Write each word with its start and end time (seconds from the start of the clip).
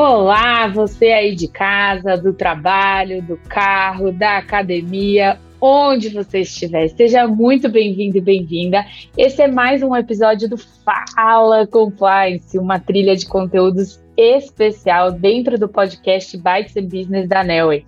Olá, 0.00 0.68
você 0.68 1.06
aí 1.06 1.34
de 1.34 1.48
casa, 1.48 2.16
do 2.16 2.32
trabalho, 2.32 3.20
do 3.20 3.36
carro, 3.36 4.12
da 4.12 4.38
academia, 4.38 5.40
onde 5.60 6.08
você 6.10 6.42
estiver. 6.42 6.86
Seja 6.90 7.26
muito 7.26 7.68
bem-vindo 7.68 8.16
e 8.16 8.20
bem-vinda. 8.20 8.86
Esse 9.16 9.42
é 9.42 9.48
mais 9.48 9.82
um 9.82 9.96
episódio 9.96 10.48
do 10.48 10.56
Fala 10.56 11.66
Compliance, 11.66 12.56
uma 12.56 12.78
trilha 12.78 13.16
de 13.16 13.26
conteúdos 13.26 14.00
especial 14.16 15.10
dentro 15.10 15.58
do 15.58 15.68
podcast 15.68 16.36
Bytes 16.36 16.76
and 16.76 16.86
Business 16.86 17.28
da 17.28 17.42
Nelway. 17.42 17.84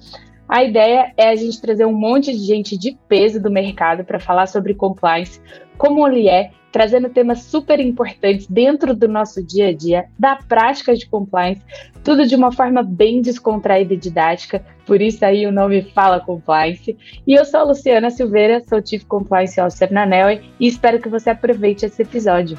A 0.48 0.64
ideia 0.64 1.12
é 1.16 1.28
a 1.28 1.36
gente 1.36 1.62
trazer 1.62 1.84
um 1.84 1.92
monte 1.92 2.32
de 2.32 2.44
gente 2.44 2.76
de 2.76 2.98
peso 3.08 3.40
do 3.40 3.52
mercado 3.52 4.02
para 4.02 4.18
falar 4.18 4.48
sobre 4.48 4.74
compliance, 4.74 5.40
como 5.80 6.06
ele 6.06 6.28
é, 6.28 6.50
trazendo 6.70 7.08
temas 7.08 7.44
super 7.44 7.80
importantes 7.80 8.46
dentro 8.46 8.94
do 8.94 9.08
nosso 9.08 9.42
dia 9.42 9.68
a 9.68 9.72
dia, 9.74 10.04
da 10.18 10.36
prática 10.36 10.94
de 10.94 11.08
compliance, 11.08 11.62
tudo 12.04 12.26
de 12.26 12.36
uma 12.36 12.52
forma 12.52 12.82
bem 12.82 13.22
descontraída 13.22 13.94
e 13.94 13.96
didática, 13.96 14.62
por 14.84 15.00
isso 15.00 15.24
aí 15.24 15.46
o 15.46 15.50
nome 15.50 15.80
Fala 15.94 16.20
Compliance. 16.20 16.94
E 17.26 17.32
eu 17.32 17.46
sou 17.46 17.60
a 17.60 17.62
Luciana 17.62 18.10
Silveira, 18.10 18.62
sou 18.68 18.86
Chief 18.86 19.02
Compliance 19.06 19.58
Officer 19.58 19.90
na 19.90 20.04
Nelway 20.04 20.42
e 20.60 20.66
espero 20.66 21.00
que 21.00 21.08
você 21.08 21.30
aproveite 21.30 21.86
esse 21.86 22.02
episódio. 22.02 22.58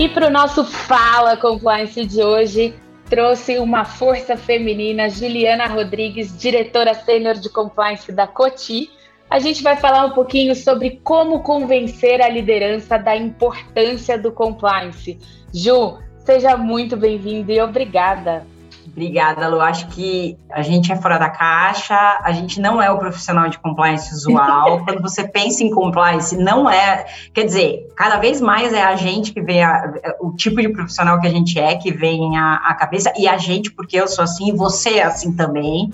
E 0.00 0.08
para 0.08 0.28
o 0.28 0.30
nosso 0.30 0.64
Fala 0.64 1.36
Compliance 1.36 2.02
de 2.06 2.22
hoje, 2.22 2.74
trouxe 3.10 3.58
uma 3.58 3.84
força 3.84 4.38
feminina, 4.38 5.10
Juliana 5.10 5.66
Rodrigues, 5.66 6.34
diretora 6.38 6.94
sênior 6.94 7.34
de 7.34 7.50
compliance 7.50 8.10
da 8.10 8.26
Coti. 8.26 8.96
A 9.30 9.38
gente 9.38 9.62
vai 9.62 9.76
falar 9.76 10.06
um 10.06 10.12
pouquinho 10.12 10.54
sobre 10.56 11.00
como 11.04 11.40
convencer 11.40 12.20
a 12.22 12.28
liderança 12.28 12.98
da 12.98 13.14
importância 13.14 14.18
do 14.18 14.32
compliance. 14.32 15.18
Ju, 15.52 15.98
seja 16.24 16.56
muito 16.56 16.96
bem-vinda 16.96 17.52
e 17.52 17.60
obrigada. 17.60 18.46
Obrigada, 18.86 19.46
Lu. 19.46 19.60
Acho 19.60 19.86
que 19.88 20.36
a 20.50 20.62
gente 20.62 20.90
é 20.90 20.96
fora 20.96 21.18
da 21.18 21.28
caixa, 21.28 21.94
a 22.22 22.32
gente 22.32 22.58
não 22.58 22.82
é 22.82 22.90
o 22.90 22.98
profissional 22.98 23.48
de 23.48 23.58
compliance 23.58 24.12
usual. 24.12 24.82
Quando 24.84 25.02
você 25.02 25.28
pensa 25.28 25.62
em 25.62 25.70
compliance, 25.70 26.36
não 26.36 26.68
é. 26.68 27.04
Quer 27.32 27.44
dizer, 27.44 27.86
cada 27.94 28.16
vez 28.16 28.40
mais 28.40 28.72
é 28.72 28.82
a 28.82 28.96
gente 28.96 29.32
que 29.32 29.42
vem, 29.42 29.62
a, 29.62 29.92
o 30.20 30.32
tipo 30.32 30.60
de 30.60 30.70
profissional 30.70 31.20
que 31.20 31.26
a 31.26 31.30
gente 31.30 31.60
é, 31.60 31.76
que 31.76 31.92
vem 31.92 32.36
à 32.38 32.74
cabeça, 32.74 33.12
e 33.16 33.28
a 33.28 33.36
gente, 33.36 33.70
porque 33.70 33.96
eu 33.96 34.08
sou 34.08 34.24
assim, 34.24 34.56
você 34.56 34.94
é 34.94 35.04
assim 35.04 35.32
também. 35.36 35.92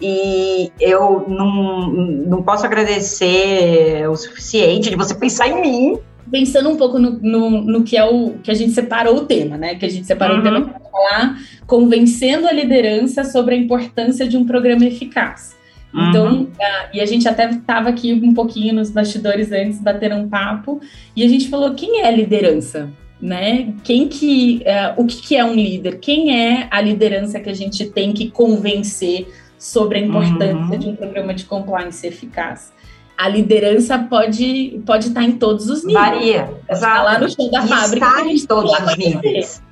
E 0.00 0.72
eu 0.80 1.24
não, 1.28 1.88
não 1.88 2.42
posso 2.42 2.66
agradecer 2.66 4.08
o 4.08 4.16
suficiente 4.16 4.90
de 4.90 4.96
você 4.96 5.14
pensar 5.14 5.48
em 5.48 5.60
mim 5.60 6.00
pensando 6.30 6.70
um 6.70 6.76
pouco 6.76 6.98
no, 6.98 7.12
no, 7.20 7.62
no, 7.62 7.84
que 7.84 7.96
é 7.96 8.04
o 8.04 8.34
que 8.42 8.50
a 8.50 8.54
gente 8.54 8.72
separou 8.72 9.18
o 9.18 9.26
tema, 9.26 9.56
né? 9.56 9.74
Que 9.74 9.86
a 9.86 9.88
gente 9.88 10.06
separou 10.06 10.36
uhum. 10.36 10.40
o 10.40 10.44
tema 10.44 10.60
para 10.62 10.80
falar, 10.90 11.38
convencendo 11.66 12.48
a 12.48 12.52
liderança 12.52 13.24
sobre 13.24 13.54
a 13.54 13.58
importância 13.58 14.26
de 14.26 14.36
um 14.36 14.44
programa 14.44 14.84
eficaz. 14.84 15.54
Uhum. 15.92 16.08
Então, 16.08 16.42
uh, 16.42 16.88
e 16.92 17.00
a 17.00 17.06
gente 17.06 17.28
até 17.28 17.48
estava 17.48 17.88
aqui 17.88 18.12
um 18.12 18.34
pouquinho 18.34 18.74
nos 18.74 18.90
bastidores 18.90 19.52
antes, 19.52 19.80
batendo 19.80 20.16
um 20.16 20.28
papo, 20.28 20.80
e 21.14 21.22
a 21.22 21.28
gente 21.28 21.48
falou 21.48 21.72
quem 21.74 22.00
é 22.00 22.08
a 22.08 22.10
liderança, 22.10 22.90
né? 23.20 23.72
Quem 23.84 24.08
que, 24.08 24.62
uh, 24.66 25.00
o 25.00 25.06
que, 25.06 25.22
que 25.22 25.36
é 25.36 25.44
um 25.44 25.54
líder? 25.54 26.00
Quem 26.00 26.36
é 26.36 26.66
a 26.70 26.80
liderança 26.80 27.38
que 27.38 27.48
a 27.48 27.54
gente 27.54 27.84
tem 27.86 28.12
que 28.12 28.30
convencer 28.30 29.28
sobre 29.64 29.98
a 29.98 30.02
importância 30.02 30.54
uhum. 30.54 30.78
de 30.78 30.88
um 30.88 30.96
programa 30.96 31.32
de 31.32 31.44
compliance 31.44 32.06
eficaz? 32.06 32.72
a 33.16 33.28
liderança 33.28 33.96
pode 33.98 34.82
pode 34.84 35.06
estar 35.06 35.22
em 35.22 35.32
todos 35.32 35.68
os 35.68 35.84
níveis. 35.84 36.04
Varia, 36.04 36.60
exato. 36.68 37.04
lá 37.04 37.18
no 37.18 37.30
chão 37.30 37.48
da 37.48 37.64
e 37.64 37.68
fábrica. 37.68 38.06
Está 38.06 38.26
em 38.26 38.46
todos 38.46 38.72
os 38.72 38.96
níveis. 38.96 39.62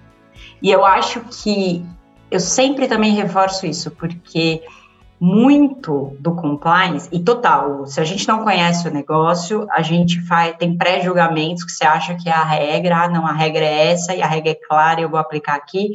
E 0.63 0.71
eu 0.71 0.85
acho 0.85 1.21
que 1.23 1.85
eu 2.31 2.39
sempre 2.39 2.87
também 2.87 3.13
reforço 3.15 3.67
isso, 3.67 3.91
porque 3.91 4.63
muito 5.21 6.17
do 6.19 6.35
compliance, 6.35 7.09
e 7.13 7.21
total, 7.21 7.87
se 7.87 8.01
a 8.01 8.05
gente 8.05 8.27
não 8.27 8.43
conhece 8.43 8.89
o 8.89 8.93
negócio, 8.93 9.69
a 9.71 9.81
gente 9.81 10.21
faz, 10.23 10.57
tem 10.57 10.77
pré-julgamentos 10.77 11.63
que 11.63 11.71
você 11.71 11.85
acha 11.85 12.17
que 12.17 12.29
é 12.29 12.33
a 12.33 12.43
regra, 12.43 13.05
ah, 13.05 13.09
não, 13.09 13.25
a 13.25 13.33
regra 13.33 13.65
é 13.65 13.93
essa, 13.93 14.15
e 14.17 14.23
a 14.23 14.27
regra 14.27 14.51
é 14.51 14.55
clara, 14.55 15.01
eu 15.01 15.09
vou 15.09 15.21
aplicar 15.21 15.55
aqui. 15.55 15.95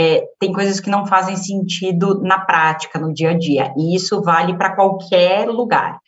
É, 0.00 0.26
tem 0.38 0.50
coisas 0.50 0.80
que 0.80 0.88
não 0.88 1.04
fazem 1.04 1.36
sentido 1.36 2.22
na 2.22 2.38
prática, 2.40 2.98
no 2.98 3.12
dia 3.12 3.32
a 3.32 3.38
dia, 3.38 3.74
e 3.76 3.94
isso 3.94 4.22
vale 4.22 4.56
para 4.56 4.74
qualquer 4.74 5.46
lugar. 5.46 6.00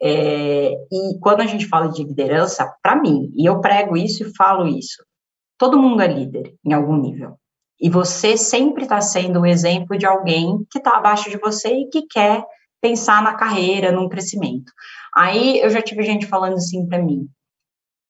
É, 0.00 0.70
e 0.70 1.18
quando 1.20 1.40
a 1.40 1.46
gente 1.46 1.66
fala 1.66 1.88
de 1.88 2.04
liderança, 2.04 2.72
para 2.80 2.94
mim, 2.94 3.28
e 3.34 3.44
eu 3.44 3.60
prego 3.60 3.96
isso 3.96 4.22
e 4.22 4.36
falo 4.36 4.68
isso, 4.68 5.04
todo 5.58 5.80
mundo 5.80 6.00
é 6.00 6.06
líder 6.06 6.54
em 6.64 6.72
algum 6.72 6.96
nível. 6.96 7.36
E 7.80 7.90
você 7.90 8.36
sempre 8.36 8.84
está 8.84 9.00
sendo 9.00 9.40
o 9.40 9.46
exemplo 9.46 9.98
de 9.98 10.06
alguém 10.06 10.64
que 10.70 10.78
está 10.78 10.96
abaixo 10.96 11.28
de 11.28 11.36
você 11.36 11.74
e 11.74 11.88
que 11.88 12.02
quer 12.02 12.44
pensar 12.80 13.20
na 13.20 13.34
carreira, 13.34 13.90
num 13.90 14.08
crescimento. 14.08 14.72
Aí 15.12 15.58
eu 15.58 15.70
já 15.70 15.82
tive 15.82 16.04
gente 16.04 16.26
falando 16.26 16.54
assim 16.54 16.86
para 16.86 17.02
mim, 17.02 17.28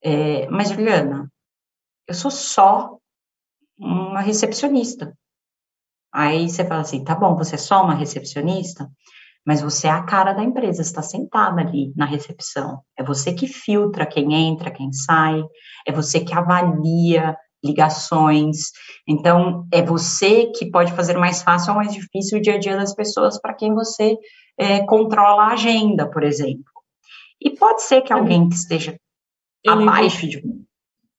é, 0.05 0.47
mas 0.49 0.71
Juliana, 0.71 1.33
eu 2.07 2.15
sou 2.15 2.31
só 2.31 2.99
uma 3.79 4.21
recepcionista. 4.21 5.17
Aí 6.13 6.49
você 6.49 6.65
fala 6.65 6.81
assim, 6.81 7.05
tá 7.05 7.15
bom, 7.15 7.37
você 7.37 7.55
é 7.55 7.59
só 7.59 7.85
uma 7.85 7.95
recepcionista? 7.95 8.89
mas 9.47 9.63
você 9.63 9.87
é 9.87 9.91
a 9.91 10.03
cara 10.03 10.33
da 10.33 10.45
empresa, 10.45 10.83
está 10.83 11.03
sentada 11.03 11.61
ali 11.61 11.93
na 11.97 12.05
recepção. 12.05 12.83
É 12.97 13.03
você 13.03 13.33
que 13.33 13.47
filtra 13.47 14.07
quem 14.07 14.35
entra, 14.35 14.71
quem 14.71 14.93
sai, 14.93 15.43
é 15.87 15.93
você 15.93 16.21
que 16.21 16.35
avalia 16.35 17.37
ligações. 17.65 18.71
Então, 19.07 19.67
é 19.73 19.83
você 19.83 20.47
que 20.47 20.71
pode 20.71 20.93
fazer 20.93 21.17
mais 21.17 21.43
fácil 21.43 21.71
ou 21.71 21.77
mais 21.77 21.93
difícil 21.93 22.39
o 22.39 22.41
dia 22.41 22.55
a 22.55 22.59
dia 22.59 22.77
das 22.77 22.95
pessoas 22.95 23.41
para 23.41 23.55
quem 23.55 23.75
você 23.75 24.17
é, 24.59 24.85
controla 24.85 25.45
a 25.45 25.53
agenda, 25.53 26.09
por 26.09 26.23
exemplo. 26.23 26.65
E 27.41 27.51
pode 27.51 27.83
ser 27.83 28.03
que 28.03 28.13
alguém 28.13 28.49
que 28.49 28.55
esteja 28.55 28.97
eu 29.65 29.73
abaixo 29.73 30.29
de 30.29 30.47
mim. 30.47 30.65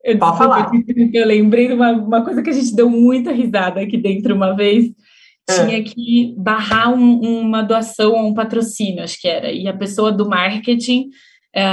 Eu, 0.03 0.17
pode 0.17 0.37
falar. 0.37 0.71
Eu 1.13 1.27
lembrei 1.27 1.67
de 1.67 1.73
uma, 1.73 1.91
uma 1.91 2.23
coisa 2.23 2.41
que 2.41 2.49
a 2.49 2.53
gente 2.53 2.75
deu 2.75 2.89
muita 2.89 3.31
risada 3.31 3.81
aqui 3.81 3.97
dentro 3.97 4.35
uma 4.35 4.55
vez, 4.55 4.91
é. 5.49 5.65
tinha 5.65 5.83
que 5.83 6.33
barrar 6.37 6.93
um, 6.93 7.41
uma 7.41 7.61
doação 7.61 8.13
ou 8.13 8.27
um 8.27 8.33
patrocínio, 8.33 9.03
acho 9.03 9.19
que 9.19 9.27
era. 9.27 9.51
E 9.51 9.67
a 9.67 9.73
pessoa 9.73 10.11
do 10.11 10.27
marketing, 10.27 11.09
é, 11.55 11.65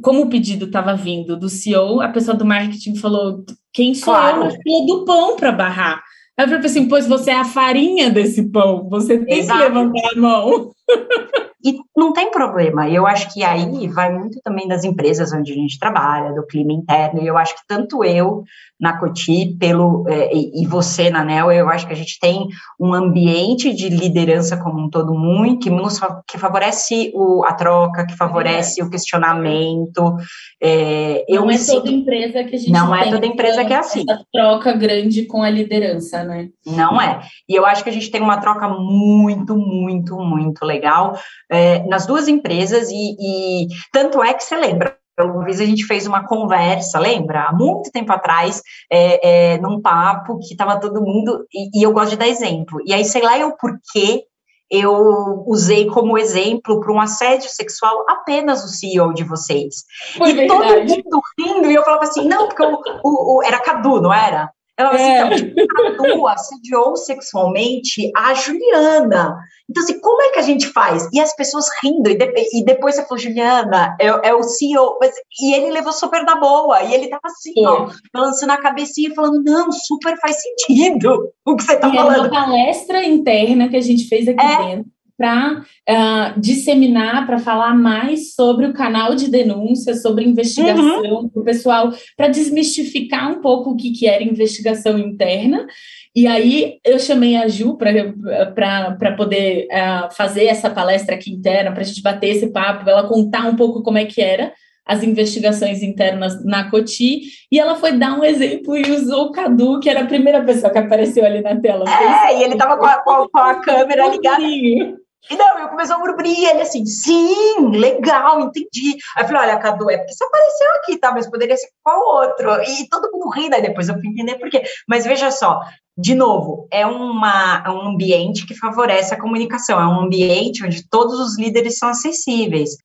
como 0.00 0.22
o 0.22 0.28
pedido 0.28 0.66
estava 0.66 0.94
vindo 0.94 1.36
do 1.36 1.48
CEO, 1.48 2.00
a 2.00 2.08
pessoa 2.08 2.36
do 2.36 2.44
marketing 2.44 2.96
falou: 2.96 3.44
quem 3.72 3.94
sou 3.94 4.14
claro. 4.14 4.44
eu? 4.44 4.50
Eu 4.50 4.86
do 4.86 5.04
pão 5.04 5.36
para 5.36 5.52
barrar. 5.52 6.02
Aí 6.38 6.44
eu 6.44 6.48
falei 6.48 6.66
assim: 6.66 6.88
pois 6.88 7.06
você 7.06 7.30
é 7.30 7.38
a 7.38 7.44
farinha 7.44 8.10
desse 8.10 8.50
pão, 8.50 8.88
você 8.88 9.18
tem 9.18 9.40
Exato. 9.40 9.58
que 9.58 9.68
levantar 9.68 10.10
a 10.12 10.20
mão. 10.20 10.70
E 11.66 11.80
não 11.96 12.12
tem 12.12 12.30
problema. 12.30 12.88
Eu 12.88 13.08
acho 13.08 13.34
que 13.34 13.42
aí 13.42 13.88
vai 13.88 14.12
muito 14.12 14.40
também 14.40 14.68
das 14.68 14.84
empresas 14.84 15.32
onde 15.32 15.50
a 15.50 15.54
gente 15.56 15.80
trabalha, 15.80 16.32
do 16.32 16.46
clima 16.46 16.72
interno. 16.72 17.20
E 17.20 17.26
eu 17.26 17.36
acho 17.36 17.56
que 17.56 17.62
tanto 17.66 18.04
eu 18.04 18.44
na 18.78 18.98
Coti, 18.98 19.56
pelo 19.58 20.04
é, 20.06 20.30
e 20.32 20.64
você 20.66 21.08
na 21.08 21.24
NEL, 21.24 21.50
eu 21.50 21.68
acho 21.68 21.86
que 21.86 21.94
a 21.94 21.96
gente 21.96 22.20
tem 22.20 22.46
um 22.78 22.92
ambiente 22.92 23.72
de 23.74 23.88
liderança 23.88 24.56
como 24.58 24.78
um 24.78 24.90
todo 24.90 25.14
muito 25.14 25.64
que, 25.64 25.70
nos, 25.70 25.98
que 26.28 26.38
favorece 26.38 27.10
o, 27.14 27.42
a 27.44 27.54
troca, 27.54 28.06
que 28.06 28.14
favorece 28.14 28.80
é. 28.80 28.84
o 28.84 28.90
questionamento. 28.90 30.16
É, 30.62 31.24
eu 31.26 31.46
não 31.46 31.50
é 31.50 31.58
toda 31.58 31.90
empresa 31.90 32.44
que 32.44 32.54
a 32.54 32.58
gente 32.58 32.70
não 32.70 32.94
é 32.94 33.10
toda 33.10 33.26
empresa 33.26 33.64
que 33.64 33.72
é 33.72 33.78
assim. 33.78 34.04
Essa 34.08 34.24
troca 34.32 34.72
grande 34.74 35.24
com 35.24 35.42
a 35.42 35.50
liderança, 35.50 36.22
né? 36.22 36.50
Não 36.64 37.00
é. 37.00 37.20
E 37.48 37.54
eu 37.54 37.66
acho 37.66 37.82
que 37.82 37.90
a 37.90 37.92
gente 37.92 38.10
tem 38.10 38.20
uma 38.20 38.36
troca 38.36 38.68
muito, 38.68 39.56
muito, 39.56 40.16
muito 40.18 40.64
legal 40.64 41.18
é, 41.50 41.55
nas 41.88 42.06
duas 42.06 42.28
empresas, 42.28 42.88
e, 42.90 43.16
e 43.18 43.66
tanto 43.92 44.22
é 44.22 44.34
que 44.34 44.42
você 44.42 44.56
lembra, 44.56 44.96
uma 45.18 45.44
vez 45.44 45.60
a 45.60 45.64
gente 45.64 45.84
fez 45.84 46.06
uma 46.06 46.26
conversa, 46.26 46.98
lembra? 46.98 47.44
Há 47.44 47.52
muito 47.52 47.90
tempo 47.90 48.12
atrás, 48.12 48.62
é, 48.90 49.54
é, 49.54 49.58
num 49.58 49.80
papo 49.80 50.38
que 50.38 50.52
estava 50.52 50.78
todo 50.78 51.02
mundo, 51.02 51.46
e, 51.52 51.80
e, 51.80 51.82
eu 51.82 51.92
gosto 51.92 52.10
de 52.10 52.16
dar 52.16 52.28
exemplo. 52.28 52.80
E 52.84 52.92
aí, 52.92 53.04
sei 53.04 53.22
lá 53.22 53.38
eu 53.38 53.56
por 53.56 53.72
quê, 53.92 54.24
eu 54.70 55.44
usei 55.46 55.86
como 55.86 56.18
exemplo 56.18 56.80
para 56.80 56.92
um 56.92 57.00
assédio 57.00 57.48
sexual 57.48 58.04
apenas 58.08 58.64
o 58.64 58.68
CEO 58.68 59.14
de 59.14 59.24
vocês. 59.24 59.76
Foi 60.18 60.30
e 60.30 60.34
verdade. 60.34 61.02
todo 61.02 61.04
mundo 61.04 61.22
rindo, 61.38 61.70
e 61.70 61.74
eu 61.74 61.84
falava 61.84 62.04
assim, 62.04 62.26
não, 62.26 62.48
porque 62.48 62.62
o, 62.62 62.80
o, 63.04 63.38
o 63.38 63.42
era 63.42 63.60
Cadu, 63.60 64.00
não 64.00 64.12
era? 64.12 64.50
Ela 64.78 64.90
assim, 64.90 65.02
é. 65.02 65.22
assim, 65.22 65.54
a 65.58 65.96
tua 65.96 66.32
assediou 66.32 66.96
sexualmente 66.96 68.10
a 68.14 68.34
Juliana. 68.34 69.34
Então, 69.68 69.82
assim, 69.82 69.98
como 70.00 70.20
é 70.22 70.30
que 70.30 70.38
a 70.38 70.42
gente 70.42 70.66
faz? 70.68 71.08
E 71.12 71.18
as 71.18 71.34
pessoas 71.34 71.64
rindo, 71.82 72.10
e, 72.10 72.14
de, 72.14 72.32
e 72.52 72.64
depois 72.64 72.94
você 72.94 73.02
falou, 73.02 73.18
Juliana, 73.18 73.96
é, 74.00 74.06
é 74.28 74.34
o 74.34 74.42
CEO. 74.42 74.98
Mas, 75.00 75.14
e 75.40 75.54
ele 75.54 75.70
levou 75.70 75.92
super 75.92 76.24
da 76.24 76.36
boa, 76.36 76.82
e 76.82 76.94
ele 76.94 77.08
tava 77.08 77.22
assim, 77.24 77.52
é. 77.56 77.68
ó, 77.68 77.88
balançando 78.12 78.52
a 78.52 78.58
cabecinha, 78.58 79.14
falando, 79.14 79.42
não, 79.42 79.72
super 79.72 80.18
faz 80.20 80.36
sentido 80.42 81.32
o 81.44 81.56
que 81.56 81.62
você 81.62 81.76
tá 81.76 81.88
e 81.88 81.96
falando. 81.96 82.26
É 82.26 82.28
uma 82.28 82.46
palestra 82.46 83.04
interna 83.04 83.68
que 83.68 83.76
a 83.76 83.82
gente 83.82 84.06
fez 84.08 84.28
aqui 84.28 84.44
é. 84.44 84.56
dentro 84.58 84.95
para 85.16 85.60
uh, 85.60 86.40
disseminar, 86.40 87.26
para 87.26 87.38
falar 87.38 87.74
mais 87.74 88.34
sobre 88.34 88.66
o 88.66 88.72
canal 88.72 89.14
de 89.14 89.30
denúncia, 89.30 89.94
sobre 89.94 90.24
investigação, 90.24 91.22
uhum. 91.22 91.28
para 91.28 91.40
o 91.40 91.44
pessoal, 91.44 91.92
para 92.16 92.28
desmistificar 92.28 93.30
um 93.30 93.40
pouco 93.40 93.70
o 93.70 93.76
que, 93.76 93.92
que 93.92 94.06
era 94.06 94.22
investigação 94.22 94.98
interna. 94.98 95.66
E 96.14 96.26
aí 96.26 96.78
eu 96.84 96.98
chamei 96.98 97.36
a 97.36 97.48
Ju 97.48 97.76
para 97.76 99.12
poder 99.16 99.68
uh, 99.70 100.14
fazer 100.14 100.44
essa 100.44 100.70
palestra 100.70 101.14
aqui 101.14 101.30
interna, 101.30 101.72
para 101.72 101.82
a 101.82 101.84
gente 101.84 102.02
bater 102.02 102.28
esse 102.28 102.48
papo, 102.48 102.88
ela 102.88 103.08
contar 103.08 103.46
um 103.46 103.56
pouco 103.56 103.82
como 103.82 103.98
é 103.98 104.04
que 104.04 104.20
era 104.20 104.52
as 104.86 105.02
investigações 105.02 105.82
internas 105.82 106.44
na 106.44 106.70
Coti, 106.70 107.22
e 107.50 107.58
ela 107.58 107.74
foi 107.74 107.92
dar 107.92 108.16
um 108.16 108.22
exemplo 108.22 108.76
e 108.76 108.88
usou 108.92 109.26
o 109.26 109.32
Cadu, 109.32 109.80
que 109.80 109.90
era 109.90 110.02
a 110.02 110.06
primeira 110.06 110.44
pessoa 110.44 110.72
que 110.72 110.78
apareceu 110.78 111.24
ali 111.24 111.42
na 111.42 111.60
tela. 111.60 111.84
É, 111.90 112.38
e 112.38 112.44
ele 112.44 112.52
estava 112.52 112.76
com, 112.76 112.86
com, 113.02 113.28
com, 113.28 113.38
a 113.38 113.56
câmera 113.56 114.06
ligada. 114.08 114.44
E 115.30 115.36
não, 115.36 115.58
eu 115.58 115.68
comecei 115.68 115.94
a 115.94 115.98
murmurir, 115.98 116.48
ele 116.48 116.62
assim, 116.62 116.86
sim, 116.86 117.70
legal, 117.72 118.40
entendi. 118.40 118.96
Aí 119.16 119.24
eu 119.24 119.26
falei, 119.26 119.42
olha, 119.42 119.58
Cadu, 119.58 119.90
é 119.90 119.98
porque 119.98 120.12
você 120.12 120.24
apareceu 120.24 120.74
aqui, 120.76 120.98
tá? 120.98 121.12
Mas 121.12 121.28
poderia 121.28 121.56
ser 121.56 121.68
qual 121.82 122.00
outro? 122.22 122.62
E 122.62 122.88
todo 122.88 123.10
mundo 123.12 123.30
rindo, 123.30 123.54
aí 123.54 123.62
depois 123.62 123.88
eu 123.88 123.98
fui 123.98 124.08
entender 124.08 124.38
por 124.38 124.48
quê. 124.48 124.62
Mas 124.88 125.04
veja 125.04 125.30
só, 125.32 125.60
de 125.98 126.14
novo, 126.14 126.68
é 126.70 126.86
uma, 126.86 127.64
é 127.66 127.70
um 127.70 127.88
ambiente 127.88 128.46
que 128.46 128.54
favorece 128.54 129.14
a 129.14 129.20
comunicação, 129.20 129.80
é 129.80 129.86
um 129.86 130.00
ambiente 130.00 130.64
onde 130.64 130.88
todos 130.88 131.18
os 131.18 131.38
líderes 131.38 131.78
são 131.78 131.88
acessíveis. 131.88 132.76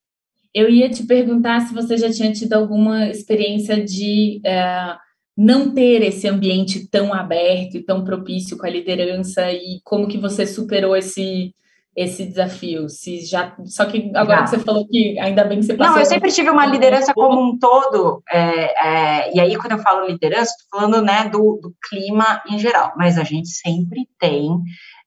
Eu 0.53 0.69
ia 0.69 0.89
te 0.89 1.03
perguntar 1.03 1.61
se 1.61 1.73
você 1.73 1.95
já 1.95 2.11
tinha 2.11 2.31
tido 2.31 2.53
alguma 2.53 3.07
experiência 3.07 3.83
de 3.83 4.41
é, 4.45 4.95
não 5.37 5.73
ter 5.73 6.01
esse 6.01 6.27
ambiente 6.27 6.89
tão 6.89 7.13
aberto 7.13 7.75
e 7.75 7.83
tão 7.83 8.03
propício 8.03 8.57
com 8.57 8.65
a 8.65 8.69
liderança 8.69 9.51
e 9.51 9.79
como 9.83 10.07
que 10.07 10.17
você 10.17 10.45
superou 10.45 10.95
esse 10.95 11.53
esse 11.95 12.25
desafio? 12.25 12.88
Se 12.89 13.25
já, 13.25 13.55
só 13.65 13.85
que 13.85 14.11
agora 14.15 14.39
já. 14.39 14.43
que 14.43 14.49
você 14.51 14.59
falou 14.59 14.88
que 14.88 15.19
ainda 15.19 15.43
bem 15.43 15.59
que 15.59 15.65
você 15.65 15.73
passou. 15.73 15.93
Não, 15.93 15.99
eu 15.99 16.05
sempre 16.05 16.31
tive 16.31 16.49
uma 16.49 16.65
liderança 16.65 17.13
como 17.13 17.41
um 17.41 17.57
todo, 17.57 18.23
é, 18.31 18.88
é, 18.88 19.35
e 19.35 19.39
aí 19.39 19.55
quando 19.57 19.73
eu 19.73 19.79
falo 19.79 20.07
liderança, 20.07 20.51
estou 20.51 20.79
falando 20.79 21.01
né, 21.03 21.29
do, 21.29 21.59
do, 21.61 21.73
clima 21.89 22.41
em 22.49 22.57
geral, 22.57 22.93
mas 22.95 23.17
a 23.17 23.23
gente 23.23 23.49
sempre 23.49 24.07
tem 24.19 24.49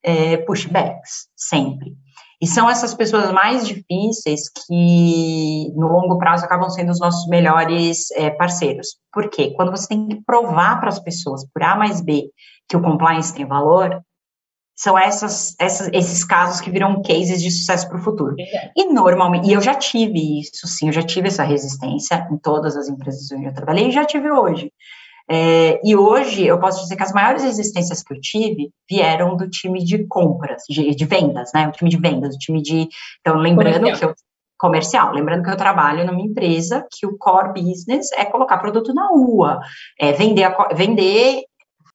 é, 0.02 0.36
pushbacks, 0.38 1.28
sempre. 1.34 1.94
E 2.40 2.46
são 2.46 2.68
essas 2.68 2.92
pessoas 2.92 3.32
mais 3.32 3.66
difíceis 3.66 4.50
que, 4.50 5.72
no 5.74 5.86
longo 5.86 6.18
prazo, 6.18 6.44
acabam 6.44 6.68
sendo 6.68 6.90
os 6.90 7.00
nossos 7.00 7.26
melhores 7.28 8.10
é, 8.10 8.28
parceiros. 8.28 8.98
Por 9.10 9.30
quê? 9.30 9.54
Quando 9.56 9.70
você 9.70 9.88
tem 9.88 10.08
que 10.08 10.22
provar 10.26 10.78
para 10.78 10.90
as 10.90 10.98
pessoas, 10.98 11.46
por 11.50 11.62
A 11.62 11.74
mais 11.76 12.02
B, 12.02 12.24
que 12.68 12.76
o 12.76 12.82
compliance 12.82 13.34
tem 13.34 13.46
valor, 13.46 13.98
são 14.76 14.98
essas, 14.98 15.54
essas, 15.58 15.88
esses 15.92 16.24
casos 16.24 16.60
que 16.60 16.70
viram 16.70 17.00
cases 17.02 17.40
de 17.40 17.50
sucesso 17.50 17.88
para 17.88 17.98
o 17.98 18.02
futuro. 18.02 18.34
E 18.76 18.92
normalmente, 18.92 19.48
e 19.48 19.52
eu 19.52 19.60
já 19.60 19.74
tive 19.74 20.40
isso, 20.40 20.66
sim, 20.66 20.88
eu 20.88 20.92
já 20.92 21.02
tive 21.02 21.28
essa 21.28 21.44
resistência 21.44 22.26
em 22.30 22.36
todas 22.36 22.76
as 22.76 22.88
empresas 22.88 23.30
onde 23.32 23.46
eu 23.46 23.54
trabalhei 23.54 23.88
e 23.88 23.92
já 23.92 24.04
tive 24.04 24.30
hoje. 24.30 24.72
É, 25.30 25.80
e 25.82 25.96
hoje 25.96 26.44
eu 26.44 26.58
posso 26.58 26.82
dizer 26.82 26.96
que 26.96 27.02
as 27.02 27.12
maiores 27.12 27.42
resistências 27.42 28.02
que 28.02 28.12
eu 28.12 28.20
tive 28.20 28.70
vieram 28.90 29.36
do 29.36 29.48
time 29.48 29.82
de 29.82 30.06
compras, 30.06 30.62
de, 30.68 30.94
de 30.94 31.04
vendas, 31.06 31.50
né? 31.54 31.66
O 31.68 31.72
time 31.72 31.88
de 31.88 31.96
vendas, 31.96 32.34
o 32.34 32.38
time 32.38 32.60
de. 32.60 32.88
Então, 33.20 33.36
lembrando 33.36 33.80
comercial. 33.80 34.14
que 34.14 34.20
eu. 34.20 34.24
Comercial, 34.56 35.12
lembrando 35.12 35.42
que 35.42 35.50
eu 35.50 35.56
trabalho 35.56 36.06
numa 36.06 36.20
empresa 36.20 36.86
que 36.90 37.04
o 37.04 37.18
core 37.18 37.60
business 37.60 38.12
é 38.12 38.24
colocar 38.24 38.56
produto 38.58 38.94
na 38.94 39.08
rua, 39.08 39.60
é 39.98 40.12
vender, 40.12 40.44
a, 40.44 40.68
vender 40.72 41.42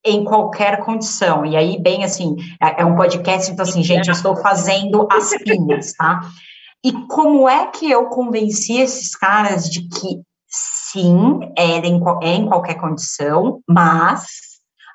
em 0.05 0.23
qualquer 0.23 0.79
condição. 0.83 1.45
E 1.45 1.55
aí, 1.55 1.81
bem 1.81 2.03
assim, 2.03 2.35
é, 2.61 2.81
é 2.81 2.85
um 2.85 2.95
podcast, 2.95 3.51
então 3.51 3.63
assim, 3.63 3.83
gente, 3.83 4.07
eu 4.07 4.13
estou 4.13 4.35
fazendo 4.35 5.07
as 5.11 5.29
pinhas, 5.43 5.93
tá? 5.93 6.21
E 6.83 6.93
como 7.07 7.47
é 7.47 7.67
que 7.67 7.89
eu 7.89 8.05
convenci 8.05 8.77
esses 8.77 9.15
caras 9.15 9.69
de 9.69 9.87
que 9.87 10.21
sim, 10.91 11.39
é 11.57 11.77
em, 11.79 12.01
é 12.21 12.35
em 12.35 12.47
qualquer 12.47 12.75
condição, 12.75 13.61
mas 13.67 14.27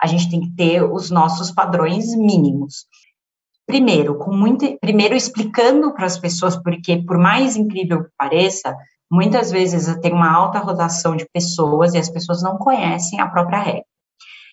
a 0.01 0.07
gente 0.07 0.31
tem 0.31 0.41
que 0.41 0.55
ter 0.55 0.83
os 0.83 1.11
nossos 1.11 1.51
padrões 1.51 2.15
mínimos. 2.15 2.87
Primeiro, 3.67 4.19
com 4.19 4.35
muito, 4.35 4.79
primeiro 4.79 5.15
explicando 5.15 5.95
para 5.95 6.07
as 6.07 6.19
pessoas, 6.19 6.57
porque 6.57 7.03
por 7.03 7.17
mais 7.17 7.57
incrível 7.57 8.05
que 8.05 8.11
pareça, 8.19 8.77
muitas 9.11 9.51
vezes 9.51 9.95
tem 10.01 10.13
uma 10.13 10.31
alta 10.31 10.59
rotação 10.59 11.17
de 11.17 11.27
pessoas 11.33 11.95
e 11.95 11.99
as 11.99 12.11
pessoas 12.11 12.43
não 12.43 12.59
conhecem 12.59 13.21
a 13.21 13.29
própria 13.29 13.61
regra. 13.61 13.94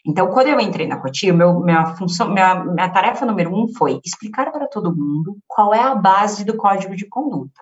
Então, 0.05 0.27
quando 0.27 0.47
eu 0.47 0.59
entrei 0.59 0.87
na 0.87 0.97
Cotia, 0.97 1.33
minha 1.33 1.85
função, 1.95 2.29
minha, 2.29 2.63
minha 2.63 2.89
tarefa 2.89 3.25
número 3.25 3.53
um 3.53 3.67
foi 3.73 3.99
explicar 4.03 4.51
para 4.51 4.67
todo 4.67 4.95
mundo 4.95 5.37
qual 5.47 5.73
é 5.73 5.81
a 5.81 5.95
base 5.95 6.43
do 6.43 6.57
código 6.57 6.95
de 6.95 7.07
conduta 7.07 7.61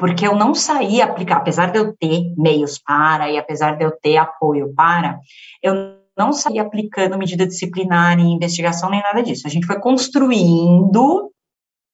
porque 0.00 0.26
eu 0.26 0.34
não 0.34 0.54
saí 0.54 1.02
aplicar, 1.02 1.36
apesar 1.36 1.70
de 1.70 1.78
eu 1.78 1.94
ter 1.94 2.32
meios 2.34 2.78
para 2.78 3.30
e 3.30 3.36
apesar 3.36 3.76
de 3.76 3.84
eu 3.84 3.90
ter 3.90 4.16
apoio 4.16 4.72
para, 4.74 5.20
eu 5.62 6.00
não 6.16 6.32
saí 6.32 6.58
aplicando 6.58 7.18
medida 7.18 7.46
disciplinar 7.46 8.18
em 8.18 8.32
investigação 8.32 8.88
nem 8.88 9.02
nada 9.02 9.22
disso. 9.22 9.46
A 9.46 9.50
gente 9.50 9.66
foi 9.66 9.78
construindo 9.78 11.30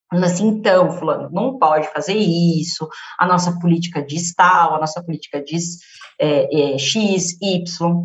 assim, 0.09 0.47
então, 0.47 0.89
fulano, 0.91 1.29
não 1.33 1.59
pode 1.59 1.89
fazer 1.89 2.15
isso, 2.15 2.87
a 3.19 3.27
nossa 3.27 3.59
política 3.59 4.01
diz 4.01 4.33
tal, 4.33 4.75
a 4.75 4.79
nossa 4.79 5.03
política 5.03 5.43
diz 5.43 5.77
é, 6.17 6.75
é, 6.75 6.77
X, 6.77 7.37
Y, 7.41 8.01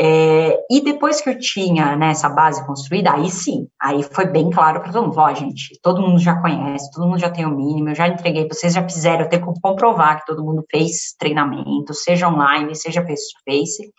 é, 0.00 0.56
e 0.70 0.80
depois 0.80 1.20
que 1.20 1.28
eu 1.28 1.36
tinha 1.36 1.96
né, 1.96 2.10
essa 2.10 2.28
base 2.28 2.64
construída, 2.64 3.12
aí 3.12 3.28
sim, 3.28 3.66
aí 3.82 4.04
foi 4.04 4.26
bem 4.26 4.48
claro 4.48 4.80
para 4.80 4.92
todo 4.92 5.06
mundo, 5.06 5.18
ó, 5.18 5.34
gente, 5.34 5.76
todo 5.82 6.00
mundo 6.00 6.20
já 6.20 6.40
conhece, 6.40 6.88
todo 6.92 7.08
mundo 7.08 7.18
já 7.18 7.28
tem 7.28 7.44
o 7.44 7.50
mínimo, 7.50 7.88
eu 7.88 7.96
já 7.96 8.06
entreguei, 8.06 8.46
vocês 8.46 8.74
já 8.74 8.88
fizeram, 8.88 9.22
eu 9.22 9.28
tenho 9.28 9.52
que 9.52 9.60
comprovar 9.60 10.20
que 10.20 10.26
todo 10.26 10.44
mundo 10.44 10.64
fez 10.70 11.16
treinamento, 11.18 11.92
seja 11.94 12.28
online, 12.28 12.76
seja 12.76 13.04
face-to-face, 13.04 13.90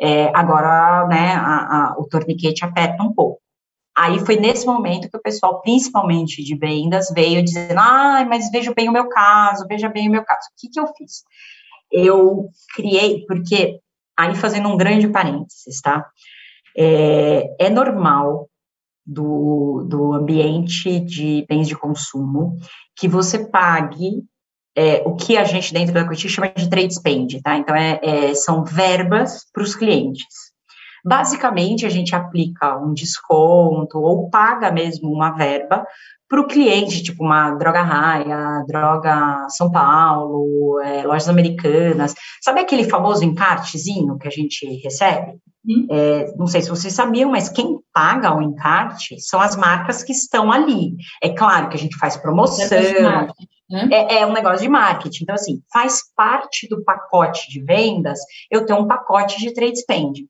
é, 0.00 0.32
agora, 0.34 1.06
né, 1.06 1.34
a, 1.34 1.92
a, 1.92 1.96
o 1.98 2.08
torniquete 2.08 2.64
aperta 2.64 3.00
um 3.04 3.14
pouco. 3.14 3.40
Aí 3.96 4.18
foi 4.18 4.36
nesse 4.36 4.66
momento 4.66 5.08
que 5.08 5.16
o 5.16 5.22
pessoal, 5.22 5.60
principalmente 5.60 6.42
de 6.42 6.56
vendas, 6.56 7.12
veio 7.14 7.44
dizendo, 7.44 7.78
ah, 7.78 8.24
mas 8.28 8.50
veja 8.50 8.72
bem 8.74 8.88
o 8.88 8.92
meu 8.92 9.08
caso, 9.08 9.66
veja 9.68 9.88
bem 9.88 10.08
o 10.08 10.12
meu 10.12 10.24
caso. 10.24 10.48
O 10.48 10.60
que, 10.60 10.68
que 10.68 10.80
eu 10.80 10.86
fiz? 10.96 11.22
Eu 11.92 12.48
criei, 12.74 13.24
porque 13.26 13.80
Aí, 14.18 14.34
fazendo 14.34 14.68
um 14.68 14.76
grande 14.76 15.06
parênteses, 15.08 15.80
tá? 15.80 16.04
É, 16.76 17.66
é 17.66 17.70
normal 17.70 18.48
do, 19.06 19.86
do 19.88 20.12
ambiente 20.12 21.00
de 21.00 21.46
bens 21.48 21.68
de 21.68 21.76
consumo 21.76 22.58
que 22.96 23.06
você 23.08 23.46
pague 23.46 24.24
é, 24.76 25.02
o 25.04 25.16
que 25.16 25.36
a 25.36 25.44
gente 25.44 25.72
dentro 25.72 25.94
da 25.94 26.00
Equity 26.02 26.28
chama 26.28 26.48
de 26.48 26.68
trade 26.68 26.94
spend, 26.94 27.40
tá? 27.42 27.56
Então, 27.56 27.74
é, 27.74 27.98
é 28.02 28.34
são 28.34 28.64
verbas 28.64 29.46
para 29.52 29.62
os 29.62 29.74
clientes. 29.74 30.47
Basicamente, 31.04 31.86
a 31.86 31.88
gente 31.88 32.14
aplica 32.14 32.76
um 32.78 32.92
desconto 32.92 33.98
ou 33.98 34.28
paga 34.30 34.70
mesmo 34.70 35.10
uma 35.12 35.30
verba 35.30 35.86
para 36.28 36.40
o 36.40 36.46
cliente, 36.46 37.02
tipo 37.02 37.24
uma 37.24 37.52
droga 37.52 37.82
raia, 37.82 38.62
droga 38.66 39.46
São 39.48 39.70
Paulo, 39.70 40.78
é, 40.80 41.02
lojas 41.04 41.28
americanas. 41.28 42.14
Sabe 42.42 42.60
aquele 42.60 42.84
famoso 42.84 43.24
encartezinho 43.24 44.18
que 44.18 44.28
a 44.28 44.30
gente 44.30 44.66
recebe? 44.82 45.38
Hum. 45.66 45.86
É, 45.90 46.32
não 46.36 46.46
sei 46.46 46.62
se 46.62 46.70
vocês 46.70 46.92
sabiam, 46.92 47.30
mas 47.30 47.48
quem 47.48 47.78
paga 47.92 48.34
o 48.34 48.42
encarte 48.42 49.20
são 49.20 49.40
as 49.40 49.56
marcas 49.56 50.02
que 50.02 50.12
estão 50.12 50.52
ali. 50.52 50.94
É 51.22 51.30
claro 51.30 51.68
que 51.68 51.76
a 51.76 51.80
gente 51.80 51.96
faz 51.96 52.16
promoção. 52.16 52.66
Né? 53.70 53.88
É, 53.90 54.20
é, 54.20 54.26
um 54.26 54.32
negócio 54.32 54.62
de 54.62 54.68
marketing. 54.68 55.24
Então, 55.24 55.34
assim, 55.34 55.60
faz 55.72 56.00
parte 56.16 56.66
do 56.68 56.82
pacote 56.84 57.50
de 57.50 57.62
vendas 57.62 58.18
eu 58.50 58.64
ter 58.64 58.72
um 58.72 58.86
pacote 58.86 59.38
de 59.38 59.52
trade 59.52 59.78
spend. 59.78 60.26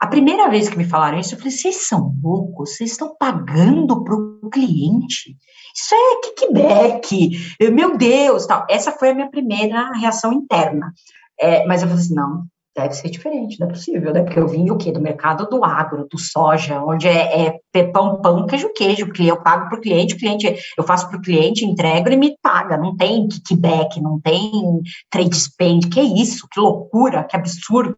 A 0.00 0.06
primeira 0.06 0.48
vez 0.48 0.68
que 0.68 0.78
me 0.78 0.84
falaram 0.84 1.18
isso, 1.18 1.34
eu 1.34 1.38
falei: 1.38 1.52
vocês 1.52 1.88
são 1.88 2.14
loucos, 2.22 2.76
vocês 2.76 2.92
estão 2.92 3.16
pagando 3.18 4.04
para 4.04 4.14
o 4.14 4.48
cliente. 4.50 5.36
Isso 5.74 5.94
é 5.94 6.20
kickback, 6.22 7.30
meu 7.72 7.96
Deus, 7.96 8.46
tal. 8.46 8.64
Essa 8.70 8.92
foi 8.92 9.10
a 9.10 9.14
minha 9.14 9.30
primeira 9.30 9.92
reação 9.92 10.32
interna. 10.32 10.92
É, 11.40 11.66
mas 11.66 11.82
eu 11.82 11.88
falei 11.88 12.02
assim: 12.02 12.14
não, 12.14 12.46
deve 12.76 12.94
ser 12.94 13.10
diferente, 13.10 13.58
não 13.58 13.66
é 13.66 13.70
possível, 13.70 14.12
né? 14.12 14.22
Porque 14.22 14.38
eu 14.38 14.46
vim 14.46 14.70
o 14.70 14.76
quê? 14.76 14.92
Do 14.92 15.00
mercado 15.00 15.48
do 15.48 15.64
agro, 15.64 16.06
do 16.08 16.18
soja, 16.18 16.80
onde 16.80 17.08
é, 17.08 17.58
é 17.74 17.82
pão, 17.84 18.20
pão, 18.22 18.46
queijo, 18.46 18.72
queijo, 18.72 19.06
porque 19.06 19.24
eu 19.24 19.42
pago 19.42 19.68
para 19.68 19.78
o 19.78 19.80
cliente, 19.80 20.16
cliente, 20.16 20.54
eu 20.76 20.84
faço 20.84 21.08
para 21.08 21.18
o 21.18 21.22
cliente, 21.22 21.64
entrego 21.64 22.08
e 22.10 22.16
me 22.16 22.36
paga, 22.40 22.76
não 22.76 22.96
tem 22.96 23.26
kickback, 23.26 24.00
não 24.00 24.20
tem 24.20 24.80
trade 25.10 25.36
spend, 25.36 25.88
que 25.88 26.00
isso, 26.00 26.46
que 26.50 26.60
loucura, 26.60 27.24
que 27.24 27.36
absurdo. 27.36 27.96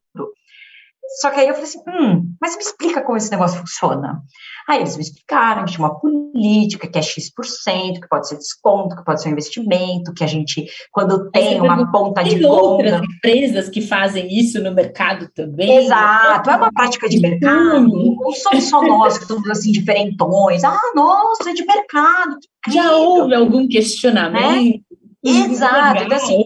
Só 1.19 1.31
que 1.31 1.41
aí 1.41 1.49
eu 1.49 1.55
falei 1.55 1.69
assim, 1.69 1.81
hum, 1.89 2.35
mas 2.41 2.57
me 2.57 2.63
explica 2.63 3.03
como 3.03 3.19
esse 3.19 3.31
negócio 3.31 3.59
funciona. 3.59 4.23
Aí 4.69 4.79
eles 4.79 4.97
me 4.97 5.03
explicaram 5.03 5.65
que 5.65 5.73
tinha 5.73 5.85
uma 5.85 5.99
política, 5.99 6.87
que 6.87 6.99
é 6.99 7.03
X%, 7.03 8.01
que 8.01 8.09
pode 8.09 8.29
ser 8.29 8.37
desconto, 8.37 8.95
que 8.95 9.05
pode 9.05 9.21
ser 9.21 9.29
um 9.29 9.33
investimento, 9.33 10.15
que 10.15 10.23
a 10.23 10.27
gente, 10.27 10.67
quando 10.93 11.31
tem 11.31 11.61
uma 11.61 11.91
ponta 11.91 12.23
de 12.23 12.41
conta... 12.41 12.49
outras 12.49 13.03
empresas 13.03 13.69
que 13.69 13.81
fazem 13.81 14.29
isso 14.33 14.63
no 14.63 14.73
mercado 14.73 15.29
também. 15.35 15.85
Exato, 15.85 16.49
é 16.49 16.57
uma 16.57 16.73
prática 16.73 17.09
de 17.09 17.19
mercado. 17.19 17.89
Não 17.89 18.33
somos 18.33 18.65
só 18.65 18.81
nós 18.83 19.19
que 19.19 19.27
somos 19.27 19.51
assim 19.51 19.73
diferentões. 19.73 20.63
Ah, 20.63 20.79
nossa, 20.95 21.51
é 21.51 21.55
de 21.55 21.65
mercado. 21.65 22.37
Já 22.69 22.93
houve 22.93 23.35
algum 23.35 23.67
questionamento? 23.67 24.81
Né? 25.23 25.33
Exato, 25.33 26.05
então, 26.05 26.17
assim, 26.17 26.45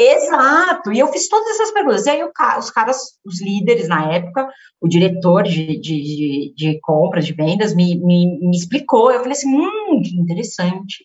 exato. 0.00 0.92
E 0.92 0.98
eu 0.98 1.08
fiz 1.08 1.28
todas 1.28 1.48
essas 1.50 1.70
perguntas. 1.72 2.06
E 2.06 2.10
aí 2.10 2.22
os 2.58 2.70
caras, 2.70 3.18
os 3.24 3.40
líderes 3.40 3.88
na 3.88 4.12
época, 4.12 4.48
o 4.80 4.88
diretor 4.88 5.42
de, 5.42 5.78
de, 5.78 6.02
de, 6.02 6.54
de 6.56 6.80
compras, 6.80 7.26
de 7.26 7.32
vendas, 7.32 7.74
me, 7.74 7.98
me, 8.00 8.38
me 8.40 8.56
explicou. 8.56 9.10
Eu 9.10 9.20
falei 9.20 9.32
assim, 9.32 9.54
hum, 9.54 10.02
que 10.02 10.16
interessante. 10.16 11.04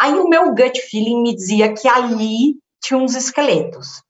Aí 0.00 0.14
o 0.14 0.28
meu 0.28 0.54
gut 0.54 0.80
feeling 0.80 1.22
me 1.22 1.34
dizia 1.34 1.74
que 1.74 1.86
ali 1.86 2.56
tinha 2.82 2.98
uns 2.98 3.14
esqueletos. 3.14 4.02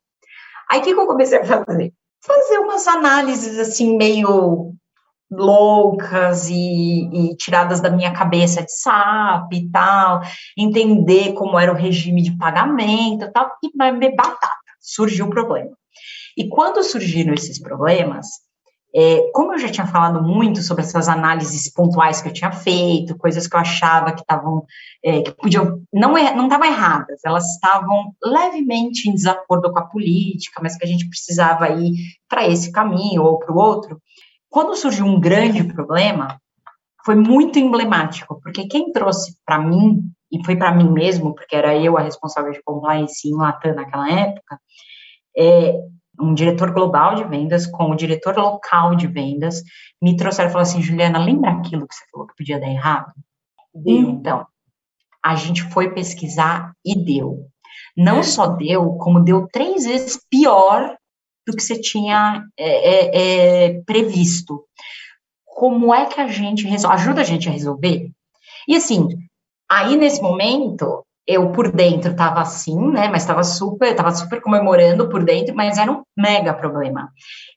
Aí 0.70 0.80
o 0.80 0.82
que, 0.82 0.94
que 0.94 1.00
eu 1.00 1.06
comecei 1.06 1.38
a 1.38 1.44
fazer? 1.44 1.92
Fazer 2.22 2.58
umas 2.58 2.86
análises 2.86 3.58
assim, 3.58 3.96
meio 3.96 4.74
loucas 5.30 6.48
e, 6.48 7.08
e, 7.12 7.36
tiradas 7.36 7.80
da 7.80 7.90
minha 7.90 8.12
cabeça 8.12 8.62
de 8.62 8.72
SAP 8.72 9.52
e 9.52 9.70
tal, 9.70 10.20
entender 10.56 11.32
como 11.34 11.58
era 11.58 11.72
o 11.72 11.76
regime 11.76 12.22
de 12.22 12.36
pagamento 12.36 13.24
e 13.24 13.30
tal, 13.30 13.50
e 13.62 14.16
batata, 14.16 14.50
surgiu 14.80 15.26
um 15.26 15.30
problema. 15.30 15.70
E 16.36 16.48
quando 16.48 16.82
surgiram 16.82 17.34
esses 17.34 17.60
problemas, 17.60 18.26
é, 18.94 19.30
como 19.32 19.52
eu 19.52 19.58
já 19.58 19.68
tinha 19.68 19.86
falado 19.86 20.22
muito 20.22 20.62
sobre 20.62 20.82
essas 20.82 21.08
análises 21.08 21.72
pontuais 21.72 22.20
que 22.20 22.28
eu 22.28 22.32
tinha 22.32 22.50
feito, 22.50 23.16
coisas 23.16 23.46
que 23.46 23.54
eu 23.54 23.60
achava 23.60 24.12
que 24.12 24.20
estavam, 24.20 24.64
é, 25.04 25.22
que 25.22 25.30
podiam, 25.32 25.80
não 25.92 26.18
é, 26.18 26.34
não 26.34 26.44
estavam 26.44 26.66
erradas, 26.66 27.20
elas 27.24 27.54
estavam 27.54 28.12
levemente 28.22 29.08
em 29.08 29.14
desacordo 29.14 29.72
com 29.72 29.78
a 29.78 29.86
política, 29.86 30.60
mas 30.60 30.76
que 30.76 30.84
a 30.84 30.88
gente 30.88 31.08
precisava 31.08 31.68
ir 31.68 31.92
para 32.28 32.48
esse 32.48 32.72
caminho 32.72 33.22
ou 33.22 33.38
para 33.38 33.52
o 33.52 33.58
outro, 33.58 34.00
quando 34.50 34.76
surgiu 34.76 35.06
um 35.06 35.20
grande 35.20 35.62
problema, 35.64 36.40
foi 37.04 37.14
muito 37.14 37.58
emblemático, 37.58 38.38
porque 38.42 38.66
quem 38.66 38.92
trouxe 38.92 39.36
para 39.46 39.58
mim, 39.58 40.02
e 40.30 40.44
foi 40.44 40.56
para 40.56 40.74
mim 40.74 40.90
mesmo, 40.90 41.34
porque 41.34 41.56
era 41.56 41.74
eu 41.76 41.96
a 41.96 42.02
responsável 42.02 42.52
de 42.52 42.62
compliance 42.62 43.26
em 43.26 43.34
Latam 43.34 43.74
naquela 43.74 44.10
época, 44.10 44.60
é, 45.36 45.74
um 46.20 46.34
diretor 46.34 46.72
global 46.72 47.14
de 47.14 47.24
vendas 47.24 47.66
com 47.66 47.90
o 47.90 47.96
diretor 47.96 48.36
local 48.36 48.94
de 48.94 49.06
vendas, 49.06 49.62
me 50.02 50.16
trouxeram 50.16 50.50
e 50.50 50.52
falaram 50.52 50.68
assim, 50.68 50.82
Juliana, 50.82 51.24
lembra 51.24 51.52
aquilo 51.52 51.86
que 51.86 51.94
você 51.94 52.04
falou 52.10 52.26
que 52.26 52.36
podia 52.36 52.60
dar 52.60 52.68
errado? 52.68 53.12
Deu. 53.74 54.10
Então, 54.10 54.46
a 55.24 55.34
gente 55.36 55.62
foi 55.70 55.94
pesquisar 55.94 56.72
e 56.84 56.94
deu. 56.94 57.46
Não 57.96 58.22
só 58.22 58.48
deu, 58.48 58.94
como 58.94 59.20
deu 59.20 59.46
três 59.52 59.84
vezes 59.84 60.18
pior 60.30 60.96
do 61.50 61.56
que 61.56 61.62
você 61.62 61.80
tinha 61.80 62.44
é, 62.56 62.68
é, 62.68 63.66
é, 63.66 63.82
previsto. 63.82 64.64
Como 65.44 65.94
é 65.94 66.06
que 66.06 66.20
a 66.20 66.28
gente 66.28 66.66
resolve? 66.66 66.96
Ajuda 66.96 67.20
a 67.20 67.24
gente 67.24 67.48
a 67.48 67.52
resolver? 67.52 68.10
E 68.66 68.76
assim, 68.76 69.08
aí 69.70 69.96
nesse 69.96 70.22
momento, 70.22 71.04
eu 71.30 71.52
por 71.52 71.70
dentro 71.70 72.10
estava 72.10 72.40
assim, 72.40 72.76
né? 72.90 73.08
Mas 73.08 73.22
estava 73.22 73.44
super, 73.44 73.92
estava 73.92 74.10
super 74.12 74.40
comemorando 74.40 75.08
por 75.08 75.22
dentro, 75.22 75.54
mas 75.54 75.78
era 75.78 75.92
um 75.92 76.02
mega 76.16 76.52
problema. 76.52 77.08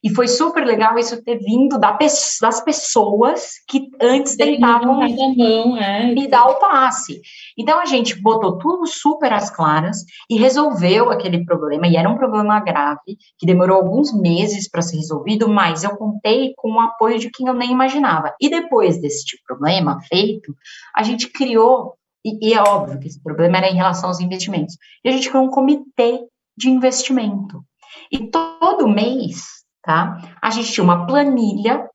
E 0.03 0.09
foi 0.09 0.27
super 0.27 0.63
legal 0.63 0.97
isso 0.99 1.23
ter 1.23 1.39
vindo 1.39 1.79
da, 1.79 1.97
das 2.41 2.61
pessoas 2.63 3.53
que 3.67 3.89
antes 3.99 4.35
tentavam 4.35 4.99
mão, 4.99 5.77
é. 5.77 6.13
me 6.13 6.27
dar 6.27 6.45
o 6.45 6.59
passe. 6.59 7.21
Então 7.57 7.79
a 7.79 7.85
gente 7.85 8.21
botou 8.21 8.57
tudo 8.57 8.85
super 8.85 9.33
às 9.33 9.49
claras 9.49 9.97
e 10.29 10.37
resolveu 10.37 11.09
aquele 11.09 11.43
problema. 11.43 11.87
E 11.87 11.95
era 11.95 12.09
um 12.09 12.17
problema 12.17 12.59
grave 12.59 13.17
que 13.39 13.45
demorou 13.45 13.77
alguns 13.77 14.13
meses 14.13 14.69
para 14.69 14.81
ser 14.81 14.97
resolvido, 14.97 15.49
mas 15.49 15.83
eu 15.83 15.95
contei 15.97 16.53
com 16.57 16.73
o 16.73 16.79
apoio 16.79 17.17
de 17.17 17.31
quem 17.31 17.47
eu 17.47 17.53
nem 17.53 17.71
imaginava. 17.71 18.35
E 18.39 18.49
depois 18.49 19.01
desse 19.01 19.25
tipo 19.25 19.41
de 19.41 19.47
problema 19.47 19.99
feito, 20.09 20.55
a 20.95 21.01
gente 21.01 21.27
criou 21.27 21.95
e, 22.23 22.49
e, 22.49 22.53
é 22.53 22.61
óbvio 22.61 22.99
que 22.99 23.07
esse 23.07 23.21
problema 23.21 23.57
era 23.57 23.69
em 23.69 23.75
relação 23.75 24.09
aos 24.09 24.19
investimentos. 24.19 24.77
E 25.03 25.09
a 25.09 25.11
gente 25.11 25.29
criou 25.29 25.45
um 25.45 25.51
comitê 25.51 26.19
de 26.57 26.69
investimento. 26.69 27.63
E 28.11 28.29
todo 28.29 28.87
mês, 28.87 29.43
tá? 29.81 30.35
A 30.41 30.49
gente 30.49 30.71
tinha 30.71 30.83
uma 30.83 31.05
planilha 31.05 31.87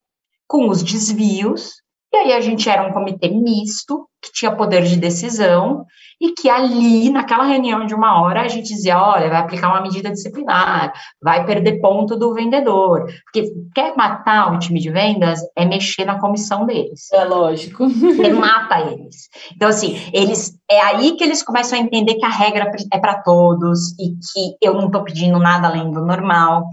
com 0.46 0.68
os 0.68 0.82
desvios, 0.82 1.82
e 2.12 2.16
aí 2.16 2.32
a 2.32 2.40
gente 2.40 2.68
era 2.68 2.86
um 2.86 2.92
comitê 2.92 3.28
misto, 3.28 4.08
que 4.22 4.32
tinha 4.32 4.54
poder 4.54 4.82
de 4.82 4.96
decisão, 4.96 5.84
e 6.20 6.32
que 6.32 6.48
ali, 6.48 7.10
naquela 7.10 7.44
reunião 7.44 7.86
de 7.86 7.94
uma 7.94 8.20
hora, 8.20 8.42
a 8.42 8.48
gente 8.48 8.68
dizia, 8.68 9.00
olha, 9.00 9.28
vai 9.28 9.38
aplicar 9.38 9.68
uma 9.68 9.82
medida 9.82 10.10
disciplinar, 10.10 10.92
vai 11.22 11.44
perder 11.44 11.80
ponto 11.80 12.16
do 12.16 12.34
vendedor, 12.34 13.06
porque 13.24 13.52
quer 13.74 13.94
matar 13.94 14.52
o 14.52 14.58
time 14.58 14.80
de 14.80 14.90
vendas 14.90 15.40
é 15.54 15.64
mexer 15.64 16.04
na 16.04 16.18
comissão 16.18 16.66
deles. 16.66 17.12
É 17.12 17.24
lógico. 17.24 17.86
Você 17.88 18.30
mata 18.30 18.80
eles. 18.80 19.28
Então, 19.54 19.68
assim, 19.68 19.96
eles 20.12 20.58
é 20.68 20.80
aí 20.80 21.12
que 21.14 21.22
eles 21.22 21.42
começam 21.42 21.78
a 21.78 21.82
entender 21.82 22.14
que 22.14 22.26
a 22.26 22.30
regra 22.30 22.70
é 22.92 22.98
para 22.98 23.22
todos 23.22 23.92
e 23.98 24.10
que 24.32 24.56
eu 24.60 24.74
não 24.74 24.86
estou 24.86 25.04
pedindo 25.04 25.38
nada 25.38 25.68
além 25.68 25.90
do 25.90 26.04
normal. 26.04 26.64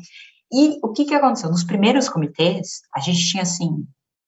E 0.51 0.79
o 0.81 0.91
que, 0.91 1.05
que 1.05 1.13
aconteceu? 1.13 1.49
Nos 1.49 1.63
primeiros 1.63 2.09
comitês, 2.09 2.81
a 2.95 2.99
gente 2.99 3.29
tinha 3.29 3.43
assim, 3.43 3.85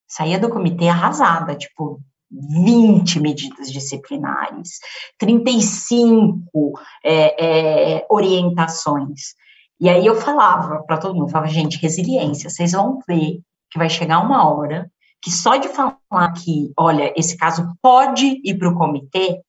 saía 0.07 0.39
do 0.39 0.49
comitê 0.49 0.87
arrasada, 0.87 1.55
tipo, 1.55 1.99
20 2.31 3.19
medidas 3.19 3.71
disciplinares, 3.71 4.79
35 5.17 6.73
é, 7.03 7.95
é, 7.95 8.07
orientações. 8.09 9.35
E 9.79 9.89
aí 9.89 10.05
eu 10.05 10.15
falava 10.15 10.83
para 10.83 10.97
todo 10.97 11.15
mundo, 11.15 11.31
falava, 11.31 11.51
gente, 11.51 11.79
resiliência, 11.79 12.49
vocês 12.49 12.71
vão 12.71 12.99
ver 13.07 13.39
que 13.69 13.77
vai 13.77 13.89
chegar 13.89 14.19
uma 14.19 14.49
hora 14.49 14.89
que 15.21 15.31
só 15.31 15.55
de 15.57 15.67
falar 15.69 16.33
que, 16.33 16.71
olha, 16.77 17.13
esse 17.15 17.37
caso 17.37 17.71
pode 17.81 18.39
ir 18.43 18.57
para 18.57 18.69
o 18.69 18.77
comitê, 18.77 19.41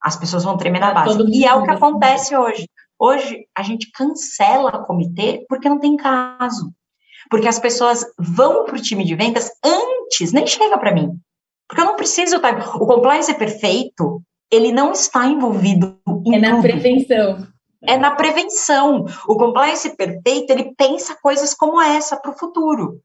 as 0.00 0.16
pessoas 0.16 0.44
vão 0.44 0.56
tremer 0.56 0.80
na 0.80 0.94
base. 0.94 1.18
E 1.28 1.44
é 1.44 1.54
o 1.54 1.64
que 1.64 1.70
acontece 1.70 2.36
hoje. 2.36 2.68
Hoje 2.98 3.46
a 3.54 3.62
gente 3.62 3.90
cancela 3.92 4.76
o 4.76 4.84
comitê 4.84 5.44
porque 5.48 5.68
não 5.68 5.78
tem 5.78 5.96
caso. 5.96 6.72
Porque 7.30 7.48
as 7.48 7.58
pessoas 7.58 8.04
vão 8.18 8.64
para 8.64 8.76
o 8.76 8.82
time 8.82 9.04
de 9.04 9.14
vendas 9.14 9.50
antes, 9.64 10.32
nem 10.32 10.46
chega 10.46 10.78
para 10.78 10.94
mim. 10.94 11.10
Porque 11.68 11.82
eu 11.82 11.86
não 11.86 11.96
preciso 11.96 12.36
estar. 12.36 12.76
O 12.76 12.86
compliance 12.86 13.30
é 13.30 13.34
perfeito, 13.34 14.22
ele 14.50 14.72
não 14.72 14.92
está 14.92 15.26
envolvido 15.26 15.98
em. 16.26 16.36
É 16.36 16.38
na 16.40 16.50
tudo. 16.52 16.62
prevenção. 16.62 17.46
É 17.82 17.96
na 17.96 18.10
prevenção. 18.12 19.04
O 19.28 19.36
compliance 19.36 19.94
perfeito, 19.96 20.50
ele 20.50 20.74
pensa 20.76 21.16
coisas 21.22 21.54
como 21.54 21.80
essa 21.80 22.16
para 22.16 22.32
o 22.32 22.38
futuro. 22.38 23.00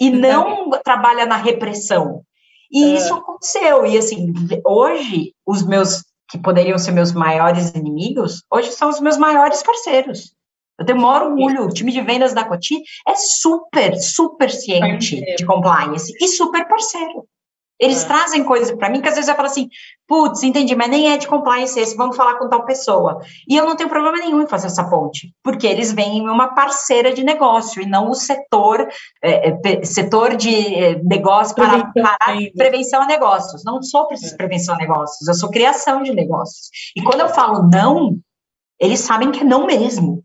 E 0.00 0.10
não 0.10 0.70
trabalha 0.84 1.24
na 1.24 1.36
repressão. 1.36 2.22
E 2.70 2.84
é. 2.84 2.96
isso 2.96 3.14
aconteceu. 3.14 3.86
E 3.86 3.96
assim, 3.96 4.32
hoje, 4.66 5.34
os 5.46 5.64
meus, 5.64 6.04
que 6.28 6.38
poderiam 6.38 6.78
ser 6.78 6.92
meus 6.92 7.12
maiores 7.12 7.70
inimigos, 7.74 8.42
hoje 8.52 8.72
são 8.72 8.88
os 8.88 9.00
meus 9.00 9.16
maiores 9.16 9.62
parceiros. 9.62 10.34
Eu 10.78 10.86
tenho 10.86 10.98
o 10.98 11.02
maior 11.02 11.22
orgulho. 11.22 11.64
O 11.64 11.72
time 11.72 11.90
de 11.90 12.00
vendas 12.00 12.32
da 12.32 12.44
Coti 12.44 12.82
é 13.06 13.14
super, 13.16 13.96
super 13.96 14.50
ciente 14.50 15.20
de 15.36 15.44
compliance 15.44 16.12
e 16.20 16.28
super 16.28 16.66
parceiro. 16.68 17.26
Eles 17.80 18.02
é. 18.02 18.06
trazem 18.08 18.42
coisas 18.42 18.76
para 18.76 18.90
mim 18.90 19.00
que 19.00 19.08
às 19.08 19.14
vezes 19.14 19.28
eu 19.28 19.36
falo 19.36 19.46
assim, 19.46 19.68
putz, 20.06 20.42
entendi, 20.42 20.74
mas 20.74 20.90
nem 20.90 21.12
é 21.12 21.16
de 21.16 21.28
compliance 21.28 21.78
esse, 21.78 21.96
vamos 21.96 22.16
falar 22.16 22.34
com 22.34 22.48
tal 22.48 22.64
pessoa. 22.64 23.20
E 23.48 23.56
eu 23.56 23.64
não 23.64 23.76
tenho 23.76 23.88
problema 23.88 24.18
nenhum 24.18 24.42
em 24.42 24.48
fazer 24.48 24.66
essa 24.66 24.88
ponte, 24.88 25.32
porque 25.44 25.66
eles 25.66 25.92
vêm 25.92 26.18
em 26.18 26.28
uma 26.28 26.54
parceira 26.54 27.12
de 27.12 27.22
negócio 27.22 27.80
e 27.80 27.86
não 27.86 28.10
o 28.10 28.14
setor, 28.14 28.88
é, 29.22 29.50
é, 29.64 29.84
setor 29.84 30.36
de 30.36 30.74
é, 30.74 31.00
negócio 31.04 31.54
para, 31.54 31.92
para 31.92 32.36
prevenção 32.56 33.02
a 33.02 33.06
negócios. 33.06 33.62
Não 33.64 33.80
sou 33.80 34.08
é. 34.10 34.36
prevenção 34.36 34.74
a 34.74 34.78
negócios, 34.78 35.28
eu 35.28 35.34
sou 35.34 35.50
criação 35.50 36.02
de 36.02 36.12
negócios. 36.12 36.70
E 36.96 37.02
quando 37.02 37.20
eu 37.20 37.28
falo 37.28 37.68
não, 37.70 38.18
eles 38.80 39.00
sabem 39.00 39.30
que 39.30 39.40
é 39.40 39.44
não 39.44 39.66
mesmo. 39.66 40.17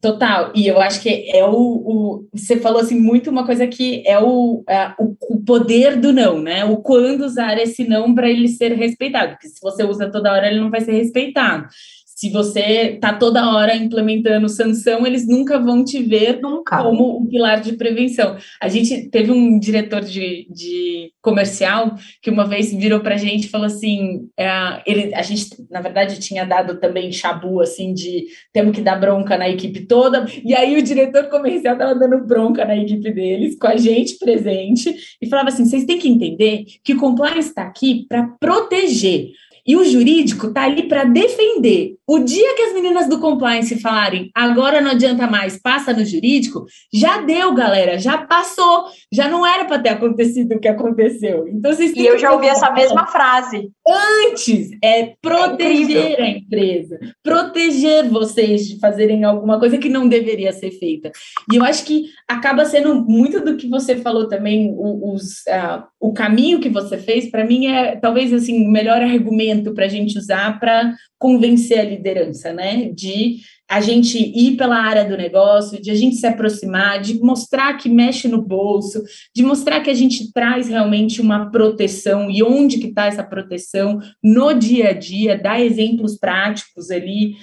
Total, 0.00 0.52
e 0.54 0.66
eu 0.66 0.80
acho 0.80 1.00
que 1.00 1.30
é 1.30 1.44
o, 1.44 1.54
o, 1.54 2.28
Você 2.32 2.58
falou 2.58 2.80
assim 2.80 2.98
muito 2.98 3.30
uma 3.30 3.46
coisa 3.46 3.66
que 3.66 4.02
é 4.06 4.18
o, 4.18 4.62
é, 4.68 4.92
o, 4.98 5.16
o, 5.30 5.40
poder 5.44 5.96
do 5.96 6.12
não, 6.12 6.40
né? 6.40 6.64
O 6.64 6.78
quando 6.78 7.22
usar 7.22 7.56
esse 7.58 7.88
não 7.88 8.14
para 8.14 8.28
ele 8.28 8.48
ser 8.48 8.72
respeitado, 8.72 9.32
porque 9.32 9.48
se 9.48 9.60
você 9.60 9.84
usa 9.84 10.10
toda 10.10 10.32
hora, 10.32 10.48
ele 10.48 10.60
não 10.60 10.70
vai 10.70 10.82
ser 10.82 10.92
respeitado. 10.92 11.66
Se 12.16 12.30
você 12.30 12.94
está 12.94 13.12
toda 13.12 13.54
hora 13.54 13.76
implementando 13.76 14.48
sanção, 14.48 15.06
eles 15.06 15.28
nunca 15.28 15.58
vão 15.58 15.84
te 15.84 16.02
ver 16.02 16.40
nunca. 16.40 16.82
como 16.82 17.18
um 17.18 17.26
pilar 17.26 17.60
de 17.60 17.74
prevenção. 17.74 18.38
A 18.58 18.68
gente 18.68 19.10
teve 19.10 19.30
um 19.30 19.58
diretor 19.58 20.00
de, 20.00 20.48
de 20.50 21.12
comercial 21.20 21.94
que 22.22 22.30
uma 22.30 22.46
vez 22.46 22.72
virou 22.72 23.00
para 23.00 23.16
a 23.16 23.18
gente 23.18 23.44
e 23.44 23.50
falou 23.50 23.66
assim: 23.66 24.30
é, 24.34 24.48
ele, 24.86 25.14
a 25.14 25.20
gente, 25.20 25.50
na 25.70 25.82
verdade, 25.82 26.18
tinha 26.18 26.46
dado 26.46 26.80
também 26.80 27.12
chabu, 27.12 27.60
assim, 27.60 27.92
de 27.92 28.24
temos 28.50 28.74
que 28.74 28.80
dar 28.80 28.98
bronca 28.98 29.36
na 29.36 29.50
equipe 29.50 29.80
toda, 29.80 30.24
e 30.42 30.54
aí 30.54 30.78
o 30.78 30.82
diretor 30.82 31.24
comercial 31.28 31.74
estava 31.74 31.94
dando 31.94 32.24
bronca 32.24 32.64
na 32.64 32.78
equipe 32.78 33.12
deles, 33.12 33.58
com 33.58 33.66
a 33.66 33.76
gente 33.76 34.16
presente, 34.18 34.96
e 35.20 35.28
falava 35.28 35.50
assim: 35.50 35.66
vocês 35.66 35.84
têm 35.84 35.98
que 35.98 36.08
entender 36.08 36.64
que 36.82 36.94
o 36.94 36.98
compliance 36.98 37.50
está 37.50 37.64
aqui 37.64 38.06
para 38.08 38.26
proteger. 38.40 39.32
E 39.66 39.76
o 39.76 39.84
jurídico 39.84 40.46
está 40.46 40.64
ali 40.64 40.84
para 40.84 41.04
defender. 41.04 41.96
O 42.06 42.20
dia 42.20 42.54
que 42.54 42.62
as 42.62 42.72
meninas 42.72 43.08
do 43.08 43.18
compliance 43.18 43.80
falarem 43.80 44.30
agora 44.32 44.80
não 44.80 44.92
adianta 44.92 45.26
mais, 45.26 45.60
passa 45.60 45.92
no 45.92 46.04
jurídico, 46.04 46.64
já 46.92 47.20
deu, 47.20 47.52
galera, 47.52 47.98
já 47.98 48.18
passou, 48.18 48.84
já 49.12 49.28
não 49.28 49.44
era 49.44 49.64
para 49.64 49.80
ter 49.80 49.88
acontecido 49.88 50.54
o 50.54 50.60
que 50.60 50.68
aconteceu. 50.68 51.48
Então 51.48 51.72
vocês 51.72 51.92
E 51.96 52.06
eu 52.06 52.16
já 52.16 52.32
ouvi 52.32 52.46
essa 52.46 52.70
mesma 52.70 53.06
frase. 53.08 53.70
Antes 54.28 54.70
é 54.82 55.14
proteger 55.20 56.20
é 56.20 56.22
a 56.22 56.30
empresa, 56.30 56.98
proteger 57.24 58.08
vocês 58.08 58.68
de 58.68 58.78
fazerem 58.78 59.24
alguma 59.24 59.58
coisa 59.58 59.76
que 59.78 59.88
não 59.88 60.08
deveria 60.08 60.52
ser 60.52 60.70
feita. 60.70 61.10
E 61.52 61.56
eu 61.56 61.64
acho 61.64 61.84
que 61.84 62.06
acaba 62.28 62.64
sendo 62.64 62.94
muito 63.04 63.44
do 63.44 63.56
que 63.56 63.68
você 63.68 63.96
falou 63.96 64.28
também, 64.28 64.72
os, 64.78 65.38
uh, 65.48 65.82
o 65.98 66.12
caminho 66.12 66.60
que 66.60 66.68
você 66.68 66.98
fez, 66.98 67.28
para 67.30 67.44
mim 67.44 67.66
é 67.66 67.96
talvez 67.96 68.32
assim 68.32 68.64
o 68.64 68.70
melhor 68.70 69.02
argumento 69.02 69.55
para 69.74 69.86
a 69.86 69.88
gente 69.88 70.18
usar 70.18 70.58
para 70.58 70.94
convencer 71.18 71.78
a 71.78 71.84
liderança, 71.84 72.52
né? 72.52 72.90
De 72.92 73.38
a 73.68 73.80
gente 73.80 74.16
ir 74.16 74.56
pela 74.56 74.76
área 74.76 75.04
do 75.04 75.16
negócio, 75.16 75.82
de 75.82 75.90
a 75.90 75.94
gente 75.94 76.16
se 76.16 76.26
aproximar, 76.26 77.00
de 77.00 77.18
mostrar 77.20 77.76
que 77.76 77.88
mexe 77.88 78.28
no 78.28 78.40
bolso, 78.40 79.02
de 79.34 79.42
mostrar 79.42 79.80
que 79.80 79.90
a 79.90 79.94
gente 79.94 80.32
traz 80.32 80.68
realmente 80.68 81.20
uma 81.20 81.50
proteção 81.50 82.30
e 82.30 82.42
onde 82.42 82.78
que 82.78 82.88
está 82.88 83.06
essa 83.06 83.24
proteção 83.24 83.98
no 84.22 84.52
dia 84.52 84.90
a 84.90 84.92
dia, 84.92 85.36
dar 85.36 85.60
exemplos 85.60 86.16
práticos 86.16 86.90
ali. 86.90 87.34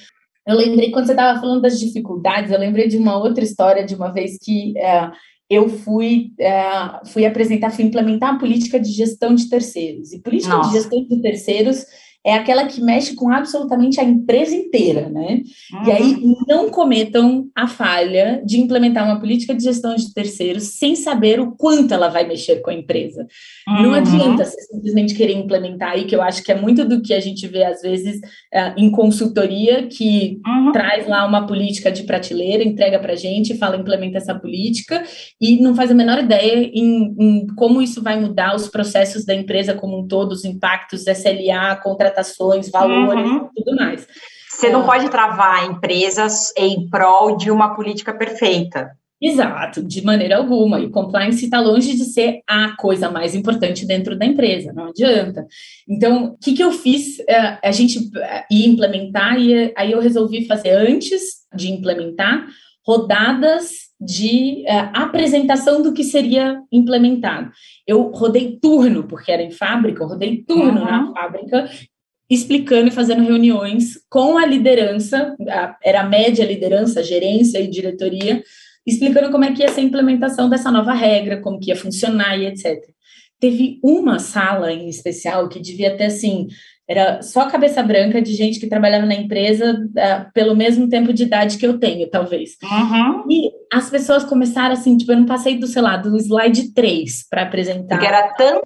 Eu 0.47 0.55
lembrei, 0.55 0.91
quando 0.91 1.05
você 1.05 1.13
estava 1.13 1.39
falando 1.39 1.61
das 1.61 1.79
dificuldades, 1.79 2.51
eu 2.51 2.59
lembrei 2.59 2.87
de 2.87 2.97
uma 2.97 3.17
outra 3.17 3.43
história 3.43 3.85
de 3.85 3.95
uma 3.95 4.11
vez 4.11 4.37
que 4.41 4.77
é, 4.77 5.11
eu 5.53 5.69
fui, 5.69 6.33
é, 6.39 6.61
fui 7.05 7.25
apresentar, 7.25 7.71
fui 7.71 7.85
implementar 7.85 8.35
a 8.35 8.39
política 8.39 8.79
de 8.79 8.91
gestão 8.91 9.35
de 9.35 9.49
terceiros. 9.49 10.11
E 10.11 10.19
política 10.19 10.55
Nossa. 10.55 10.69
de 10.69 10.77
gestão 10.77 11.05
de 11.05 11.21
terceiros 11.21 11.85
é 12.25 12.35
aquela 12.35 12.65
que 12.65 12.81
mexe 12.81 13.15
com 13.15 13.29
absolutamente 13.29 13.99
a 13.99 14.03
empresa 14.03 14.55
inteira, 14.55 15.09
né? 15.09 15.41
Uhum. 15.73 15.83
E 15.85 15.91
aí 15.91 16.13
uhum. 16.13 16.35
não 16.47 16.69
cometam 16.69 17.47
a 17.53 17.67
falha 17.67 18.41
de 18.45 18.61
implementar 18.61 19.03
uma 19.03 19.19
política 19.19 19.53
de 19.53 19.63
gestão 19.63 19.93
de 19.93 20.13
terceiros 20.13 20.63
sem 20.77 20.95
saber 20.95 21.41
o 21.41 21.51
quanto 21.51 21.93
ela 21.93 22.07
vai 22.07 22.25
mexer 22.25 22.61
com 22.61 22.69
a 22.69 22.73
empresa. 22.73 23.27
Uhum. 23.67 23.83
Não 23.83 23.93
adianta 23.93 24.45
você 24.45 24.61
simplesmente 24.61 25.13
querer 25.13 25.33
implementar 25.33 25.91
aí, 25.91 26.05
que 26.05 26.15
eu 26.15 26.21
acho 26.21 26.41
que 26.43 26.51
é 26.51 26.55
muito 26.55 26.85
do 26.85 27.01
que 27.01 27.13
a 27.13 27.19
gente 27.19 27.45
vê 27.45 27.65
às 27.65 27.81
vezes 27.81 28.17
uh, 28.19 28.73
em 28.77 28.89
consultoria, 28.89 29.87
que 29.87 30.39
uhum. 30.45 30.71
traz 30.71 31.05
lá 31.07 31.25
uma 31.25 31.45
política 31.45 31.91
de 31.91 32.03
prateleira, 32.03 32.63
entrega 32.63 32.99
para 32.99 33.15
gente, 33.15 33.57
fala 33.57 33.75
implementa 33.75 34.17
essa 34.17 34.33
política 34.33 35.03
e 35.41 35.61
não 35.61 35.75
faz 35.75 35.91
a 35.91 35.93
menor 35.93 36.19
ideia 36.19 36.69
em, 36.73 37.15
em 37.19 37.47
como 37.57 37.81
isso 37.81 38.01
vai 38.01 38.17
mudar 38.17 38.55
os 38.55 38.69
processos 38.69 39.25
da 39.25 39.35
empresa 39.35 39.73
como 39.73 39.99
um 39.99 40.07
todo, 40.07 40.31
os 40.31 40.45
impactos, 40.45 41.05
SLA, 41.05 41.75
contra 41.83 42.12
contratações, 42.13 42.69
valores 42.69 43.25
uhum. 43.25 43.49
e 43.57 43.63
tudo 43.63 43.75
mais. 43.75 44.07
Você 44.49 44.69
não 44.69 44.81
ah. 44.81 44.85
pode 44.85 45.09
travar 45.09 45.65
empresas 45.65 46.53
em 46.55 46.87
prol 46.89 47.35
de 47.35 47.49
uma 47.49 47.75
política 47.75 48.13
perfeita. 48.13 48.91
Exato, 49.21 49.81
de 49.81 50.03
maneira 50.03 50.37
alguma. 50.37 50.81
E 50.81 50.89
compliance 50.89 51.45
está 51.45 51.59
longe 51.59 51.95
de 51.95 52.03
ser 52.03 52.41
a 52.47 52.75
coisa 52.75 53.09
mais 53.09 53.33
importante 53.33 53.85
dentro 53.85 54.17
da 54.17 54.25
empresa, 54.25 54.73
não 54.73 54.87
adianta. 54.87 55.47
Então, 55.87 56.25
o 56.25 56.37
que, 56.37 56.53
que 56.53 56.63
eu 56.63 56.71
fiz? 56.71 57.19
É, 57.21 57.57
a 57.63 57.71
gente 57.71 58.11
ia 58.51 58.67
implementar, 58.67 59.39
e 59.39 59.73
aí 59.77 59.93
eu 59.93 60.01
resolvi 60.01 60.45
fazer 60.45 60.71
antes 60.71 61.21
de 61.55 61.71
implementar 61.71 62.45
rodadas 62.85 63.83
de 63.99 64.67
é, 64.67 64.89
apresentação 64.93 65.81
do 65.81 65.93
que 65.93 66.03
seria 66.03 66.61
implementado. 66.69 67.49
Eu 67.87 68.11
rodei 68.11 68.59
turno, 68.61 69.05
porque 69.05 69.31
era 69.31 69.41
em 69.41 69.51
fábrica, 69.51 70.03
eu 70.03 70.07
rodei 70.07 70.43
turno 70.43 70.81
uhum. 70.81 70.85
na 70.85 71.13
fábrica 71.13 71.69
explicando 72.33 72.87
e 72.87 72.91
fazendo 72.91 73.23
reuniões 73.23 73.99
com 74.09 74.37
a 74.37 74.45
liderança, 74.45 75.35
a, 75.49 75.77
era 75.83 76.01
a 76.01 76.07
média 76.07 76.45
liderança, 76.45 77.03
gerência 77.03 77.59
e 77.59 77.69
diretoria, 77.69 78.43
explicando 78.85 79.31
como 79.31 79.45
é 79.45 79.53
que 79.53 79.61
ia 79.61 79.69
ser 79.69 79.81
a 79.81 79.83
implementação 79.83 80.49
dessa 80.49 80.71
nova 80.71 80.93
regra, 80.93 81.41
como 81.41 81.59
que 81.59 81.69
ia 81.69 81.75
funcionar 81.75 82.37
e 82.37 82.45
etc. 82.45 82.81
Teve 83.39 83.79
uma 83.83 84.19
sala 84.19 84.71
em 84.71 84.87
especial 84.87 85.49
que 85.49 85.59
devia 85.59 85.95
ter, 85.97 86.05
assim, 86.05 86.47
era 86.87 87.21
só 87.21 87.49
cabeça 87.49 87.81
branca 87.81 88.21
de 88.21 88.33
gente 88.33 88.59
que 88.59 88.67
trabalhava 88.67 89.05
na 89.05 89.15
empresa 89.15 89.73
uh, 89.73 90.31
pelo 90.33 90.55
mesmo 90.55 90.89
tempo 90.89 91.13
de 91.13 91.23
idade 91.23 91.57
que 91.57 91.65
eu 91.65 91.79
tenho, 91.79 92.09
talvez. 92.09 92.57
Uhum. 92.61 93.23
E 93.29 93.51
as 93.71 93.89
pessoas 93.89 94.25
começaram 94.25 94.73
assim, 94.73 94.97
tipo, 94.97 95.11
eu 95.13 95.17
não 95.17 95.25
passei 95.25 95.57
do, 95.57 95.65
sei 95.65 95.81
lá, 95.81 95.95
do 95.95 96.17
slide 96.17 96.73
3 96.73 97.27
para 97.29 97.43
apresentar. 97.43 97.95
Porque 97.95 98.05
era 98.05 98.33
tanta. 98.33 98.63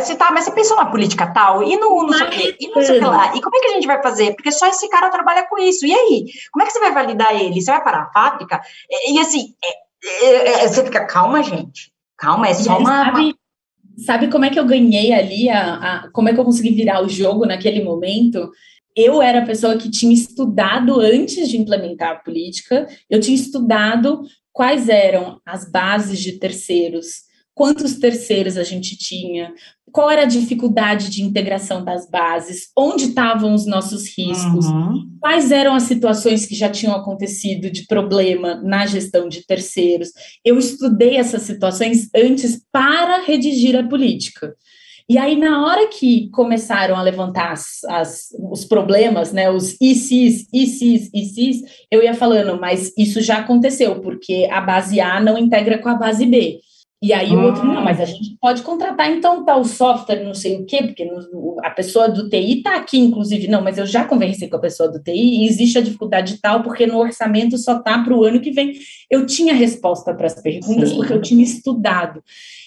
Você 0.00 0.14
tá, 0.16 0.30
mas 0.30 0.44
você 0.44 0.50
pensou 0.52 0.76
na 0.76 0.86
política 0.86 1.26
tal? 1.32 1.62
E 1.62 1.76
no, 1.76 2.06
no 2.06 2.12
sei 2.12 2.56
E 2.60 2.68
não 2.68 2.82
sei 2.82 3.00
lá. 3.00 3.34
E 3.34 3.40
como 3.40 3.56
é 3.56 3.60
que 3.60 3.68
a 3.68 3.74
gente 3.74 3.86
vai 3.86 4.02
fazer? 4.02 4.34
Porque 4.34 4.52
só 4.52 4.66
esse 4.66 4.88
cara 4.90 5.08
trabalha 5.08 5.46
com 5.48 5.58
isso. 5.58 5.86
E 5.86 5.92
aí? 5.92 6.26
Como 6.52 6.62
é 6.62 6.66
que 6.66 6.72
você 6.72 6.80
vai 6.80 6.92
validar 6.92 7.34
ele? 7.34 7.60
Você 7.60 7.70
vai 7.70 7.82
parar 7.82 8.02
a 8.02 8.12
fábrica? 8.12 8.60
E, 8.90 9.14
e 9.14 9.18
assim, 9.20 9.54
é, 9.64 10.26
é, 10.26 10.64
é, 10.64 10.68
você 10.68 10.84
fica, 10.84 11.06
calma, 11.06 11.42
gente. 11.42 11.92
Calma, 12.18 12.48
é 12.48 12.54
só 12.54 12.78
uma, 12.78 13.04
sabe, 13.04 13.20
uma 13.20 13.34
Sabe 13.98 14.28
como 14.28 14.44
é 14.44 14.50
que 14.50 14.58
eu 14.58 14.64
ganhei 14.64 15.12
ali, 15.12 15.48
a, 15.48 15.74
a, 15.74 16.10
como 16.10 16.28
é 16.28 16.34
que 16.34 16.38
eu 16.38 16.44
consegui 16.44 16.70
virar 16.70 17.02
o 17.02 17.08
jogo 17.08 17.44
naquele 17.44 17.82
momento? 17.82 18.50
Eu 18.94 19.20
era 19.20 19.40
a 19.40 19.46
pessoa 19.46 19.76
que 19.76 19.90
tinha 19.90 20.14
estudado 20.14 21.00
antes 21.00 21.48
de 21.48 21.56
implementar 21.56 22.10
a 22.10 22.18
política, 22.18 22.86
eu 23.10 23.20
tinha 23.20 23.34
estudado 23.34 24.22
quais 24.52 24.88
eram 24.88 25.40
as 25.44 25.70
bases 25.70 26.20
de 26.20 26.32
terceiros, 26.32 27.27
quantos 27.58 27.98
terceiros 27.98 28.56
a 28.56 28.62
gente 28.62 28.96
tinha, 28.96 29.52
qual 29.90 30.08
era 30.08 30.22
a 30.22 30.26
dificuldade 30.26 31.10
de 31.10 31.24
integração 31.24 31.84
das 31.84 32.08
bases, 32.08 32.68
onde 32.78 33.06
estavam 33.06 33.52
os 33.52 33.66
nossos 33.66 34.16
riscos, 34.16 34.66
uhum. 34.66 35.10
quais 35.20 35.50
eram 35.50 35.74
as 35.74 35.82
situações 35.82 36.46
que 36.46 36.54
já 36.54 36.70
tinham 36.70 36.94
acontecido 36.94 37.68
de 37.68 37.84
problema 37.88 38.62
na 38.62 38.86
gestão 38.86 39.28
de 39.28 39.44
terceiros. 39.44 40.10
Eu 40.44 40.56
estudei 40.56 41.16
essas 41.16 41.42
situações 41.42 42.08
antes 42.14 42.62
para 42.70 43.24
redigir 43.24 43.74
a 43.74 43.82
política. 43.82 44.54
E 45.10 45.18
aí, 45.18 45.34
na 45.34 45.66
hora 45.66 45.88
que 45.88 46.30
começaram 46.30 46.94
a 46.94 47.02
levantar 47.02 47.50
as, 47.50 47.82
as, 47.88 48.28
os 48.52 48.64
problemas, 48.64 49.32
né, 49.32 49.50
os 49.50 49.72
ICs, 49.80 50.46
ICs, 50.52 51.10
ICs, 51.12 51.62
eu 51.90 52.04
ia 52.04 52.14
falando, 52.14 52.60
mas 52.60 52.92
isso 52.96 53.20
já 53.20 53.38
aconteceu, 53.38 54.00
porque 54.00 54.48
a 54.48 54.60
base 54.60 55.00
A 55.00 55.18
não 55.18 55.36
integra 55.36 55.78
com 55.78 55.88
a 55.88 55.94
base 55.94 56.24
B. 56.24 56.60
E 57.00 57.12
aí 57.12 57.30
o 57.30 57.40
outro, 57.40 57.64
não, 57.64 57.84
mas 57.84 58.00
a 58.00 58.04
gente 58.04 58.36
pode 58.40 58.62
contratar 58.62 59.08
então 59.08 59.44
tal 59.44 59.64
software, 59.64 60.24
não 60.24 60.34
sei 60.34 60.56
o 60.56 60.66
quê, 60.66 60.82
porque 60.82 61.08
a 61.62 61.70
pessoa 61.70 62.08
do 62.08 62.28
TI 62.28 62.58
está 62.58 62.74
aqui, 62.74 62.98
inclusive, 62.98 63.46
não, 63.46 63.62
mas 63.62 63.78
eu 63.78 63.86
já 63.86 64.04
conversei 64.04 64.48
com 64.48 64.56
a 64.56 64.60
pessoa 64.60 64.90
do 64.90 65.00
TI 65.00 65.12
e 65.12 65.46
existe 65.46 65.78
a 65.78 65.80
dificuldade 65.80 66.40
tal, 66.42 66.60
porque 66.60 66.86
no 66.88 66.98
orçamento 66.98 67.56
só 67.56 67.78
está 67.78 68.02
para 68.02 68.12
o 68.12 68.24
ano 68.24 68.40
que 68.40 68.50
vem. 68.50 68.72
Eu 69.08 69.26
tinha 69.26 69.54
resposta 69.54 70.12
para 70.12 70.26
as 70.26 70.42
perguntas, 70.42 70.88
Sim. 70.88 70.96
porque 70.96 71.12
eu 71.12 71.22
tinha 71.22 71.44
estudado. 71.44 72.20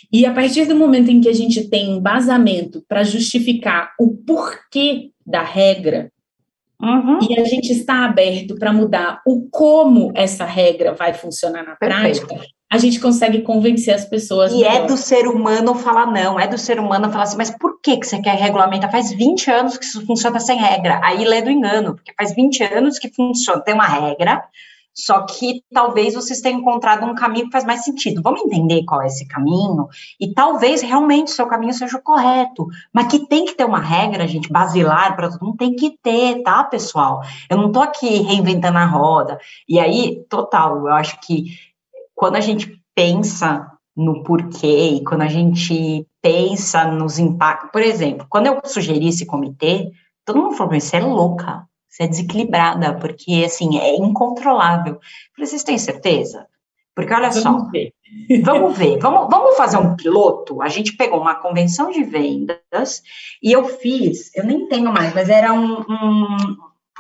E 0.09 0.25
a 0.25 0.31
partir 0.31 0.65
do 0.65 0.77
momento 0.77 1.11
em 1.11 1.19
que 1.19 1.27
a 1.29 1.33
gente 1.33 1.67
tem 1.69 1.91
embasamento 1.91 2.83
para 2.87 3.03
justificar 3.03 3.91
o 3.99 4.15
porquê 4.15 5.09
da 5.25 5.43
regra, 5.43 6.09
Uhum. 6.81 7.19
E 7.29 7.39
a 7.39 7.43
gente 7.43 7.71
está 7.71 8.05
aberto 8.05 8.55
para 8.55 8.73
mudar 8.73 9.21
o 9.23 9.47
como 9.51 10.11
essa 10.15 10.45
regra 10.45 10.93
vai 10.93 11.13
funcionar 11.13 11.63
na 11.63 11.75
Perfeito. 11.75 12.25
prática, 12.25 12.47
a 12.71 12.77
gente 12.77 13.01
consegue 13.01 13.41
convencer 13.41 13.93
as 13.93 14.05
pessoas. 14.05 14.53
E 14.53 14.63
é 14.63 14.85
do 14.85 14.95
ser 14.95 15.27
humano 15.27 15.75
falar 15.75 16.05
não, 16.05 16.39
é 16.39 16.47
do 16.47 16.57
ser 16.57 16.79
humano 16.79 17.11
falar 17.11 17.25
assim, 17.25 17.35
mas 17.35 17.51
por 17.51 17.81
que, 17.81 17.97
que 17.97 18.07
você 18.07 18.21
quer 18.21 18.35
regulamentar? 18.35 18.89
Faz 18.89 19.11
20 19.11 19.51
anos 19.51 19.77
que 19.77 19.83
isso 19.83 20.05
funciona 20.05 20.39
sem 20.39 20.57
regra. 20.57 21.01
Aí 21.03 21.25
lê 21.25 21.41
do 21.41 21.51
engano, 21.51 21.95
porque 21.95 22.13
faz 22.17 22.33
20 22.33 22.63
anos 22.63 22.97
que 22.97 23.13
funciona, 23.13 23.61
tem 23.61 23.73
uma 23.73 23.85
regra, 23.85 24.41
só 24.93 25.25
que 25.25 25.63
talvez 25.73 26.13
vocês 26.13 26.39
tenham 26.39 26.59
encontrado 26.59 27.05
um 27.05 27.15
caminho 27.15 27.45
que 27.45 27.51
faz 27.51 27.65
mais 27.65 27.83
sentido. 27.83 28.21
Vamos 28.21 28.41
entender 28.41 28.85
qual 28.85 29.01
é 29.01 29.07
esse 29.07 29.27
caminho 29.27 29.87
e 30.17 30.33
talvez 30.33 30.81
realmente 30.81 31.27
o 31.27 31.35
seu 31.35 31.47
caminho 31.47 31.73
seja 31.73 31.97
o 31.97 32.01
correto. 32.01 32.67
Mas 32.93 33.07
que 33.07 33.27
tem 33.27 33.43
que 33.43 33.53
ter 33.53 33.65
uma 33.65 33.79
regra, 33.79 34.27
gente, 34.27 34.49
basilar 34.51 35.15
para 35.17 35.29
todo 35.29 35.43
mundo, 35.45 35.57
tem 35.57 35.75
que 35.75 35.97
ter, 36.01 36.41
tá, 36.43 36.63
pessoal? 36.63 37.21
Eu 37.49 37.57
não 37.57 37.69
tô 37.69 37.81
aqui 37.81 38.21
reinventando 38.21 38.77
a 38.77 38.85
roda. 38.85 39.37
E 39.67 39.77
aí, 39.77 40.23
total, 40.29 40.87
eu 40.87 40.93
acho 40.93 41.19
que 41.19 41.70
quando 42.21 42.35
a 42.35 42.39
gente 42.39 42.79
pensa 42.93 43.67
no 43.97 44.21
porquê 44.21 44.91
e 44.91 45.03
quando 45.03 45.21
a 45.23 45.27
gente 45.27 46.05
pensa 46.21 46.85
nos 46.85 47.17
impactos, 47.17 47.71
por 47.71 47.81
exemplo, 47.81 48.27
quando 48.29 48.45
eu 48.45 48.61
sugeri 48.63 49.07
esse 49.07 49.25
comitê, 49.25 49.89
todo 50.23 50.39
mundo 50.39 50.55
falou, 50.55 50.79
você 50.79 50.97
é 50.97 50.99
louca, 50.99 51.65
você 51.89 52.03
é 52.03 52.07
desequilibrada, 52.07 52.93
porque, 52.99 53.41
assim, 53.43 53.79
é 53.79 53.95
incontrolável. 53.95 54.99
falei, 55.35 55.47
vocês 55.49 55.63
têm 55.63 55.79
certeza? 55.79 56.45
Porque, 56.93 57.11
olha 57.11 57.31
vamos 57.31 57.63
só, 57.63 57.69
ver. 57.71 57.91
vamos 58.43 58.77
ver, 58.77 58.99
vamos, 58.99 59.27
vamos 59.27 59.57
fazer 59.57 59.77
um 59.77 59.95
piloto? 59.95 60.61
A 60.61 60.69
gente 60.69 60.95
pegou 60.95 61.19
uma 61.19 61.33
convenção 61.33 61.89
de 61.89 62.03
vendas 62.03 63.01
e 63.41 63.51
eu 63.51 63.65
fiz, 63.65 64.29
eu 64.35 64.45
nem 64.45 64.67
tenho 64.67 64.93
mais, 64.93 65.11
mas 65.15 65.27
era 65.27 65.51
um, 65.53 65.79
um 65.79 66.37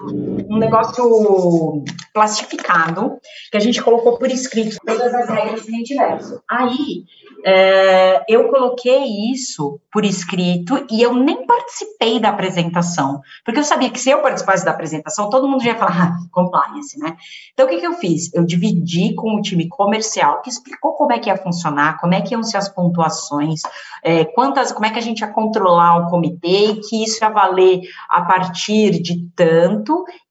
um 0.01 0.57
negócio 0.57 1.83
plastificado 2.13 3.19
que 3.51 3.57
a 3.57 3.59
gente 3.59 3.81
colocou 3.81 4.17
por 4.17 4.29
escrito 4.31 4.77
todas 4.85 5.13
as 5.13 5.29
regras 5.29 5.65
de 5.65 5.83
diverso. 5.83 6.41
Aí 6.49 7.05
é, 7.45 8.23
eu 8.27 8.49
coloquei 8.49 9.31
isso 9.31 9.79
por 9.91 10.05
escrito 10.05 10.85
e 10.89 11.01
eu 11.01 11.13
nem 11.13 11.45
participei 11.45 12.19
da 12.19 12.29
apresentação, 12.29 13.21
porque 13.43 13.59
eu 13.59 13.63
sabia 13.63 13.89
que 13.89 13.99
se 13.99 14.09
eu 14.09 14.21
participasse 14.21 14.63
da 14.63 14.71
apresentação, 14.71 15.29
todo 15.29 15.47
mundo 15.47 15.63
ia 15.63 15.75
falar 15.75 15.91
ah, 16.13 16.17
compliance, 16.31 16.97
né? 16.99 17.15
Então, 17.53 17.65
o 17.65 17.69
que, 17.69 17.79
que 17.79 17.87
eu 17.87 17.93
fiz? 17.93 18.33
Eu 18.33 18.45
dividi 18.45 19.13
com 19.15 19.35
o 19.35 19.41
time 19.41 19.67
comercial, 19.67 20.41
que 20.41 20.49
explicou 20.49 20.93
como 20.93 21.13
é 21.13 21.19
que 21.19 21.29
ia 21.29 21.37
funcionar, 21.37 21.99
como 21.99 22.13
é 22.13 22.21
que 22.21 22.33
iam 22.33 22.43
ser 22.43 22.57
as 22.57 22.69
pontuações, 22.69 23.61
é, 24.03 24.25
quantas, 24.25 24.71
como 24.71 24.85
é 24.85 24.91
que 24.91 24.99
a 24.99 25.01
gente 25.01 25.19
ia 25.19 25.27
controlar 25.27 25.97
o 25.97 26.09
comitê, 26.09 26.71
e 26.71 26.75
que 26.81 27.03
isso 27.03 27.23
ia 27.23 27.29
valer 27.29 27.81
a 28.09 28.21
partir 28.21 29.01
de 29.01 29.27
tanto, 29.35 29.80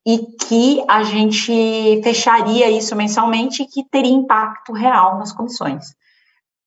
e 0.06 0.18
que 0.36 0.84
a 0.88 1.02
gente 1.02 2.00
fecharia 2.02 2.70
isso 2.70 2.94
mensalmente 2.96 3.62
e 3.62 3.66
que 3.66 3.88
teria 3.90 4.12
impacto 4.12 4.72
real 4.72 5.18
nas 5.18 5.32
comissões. 5.32 5.94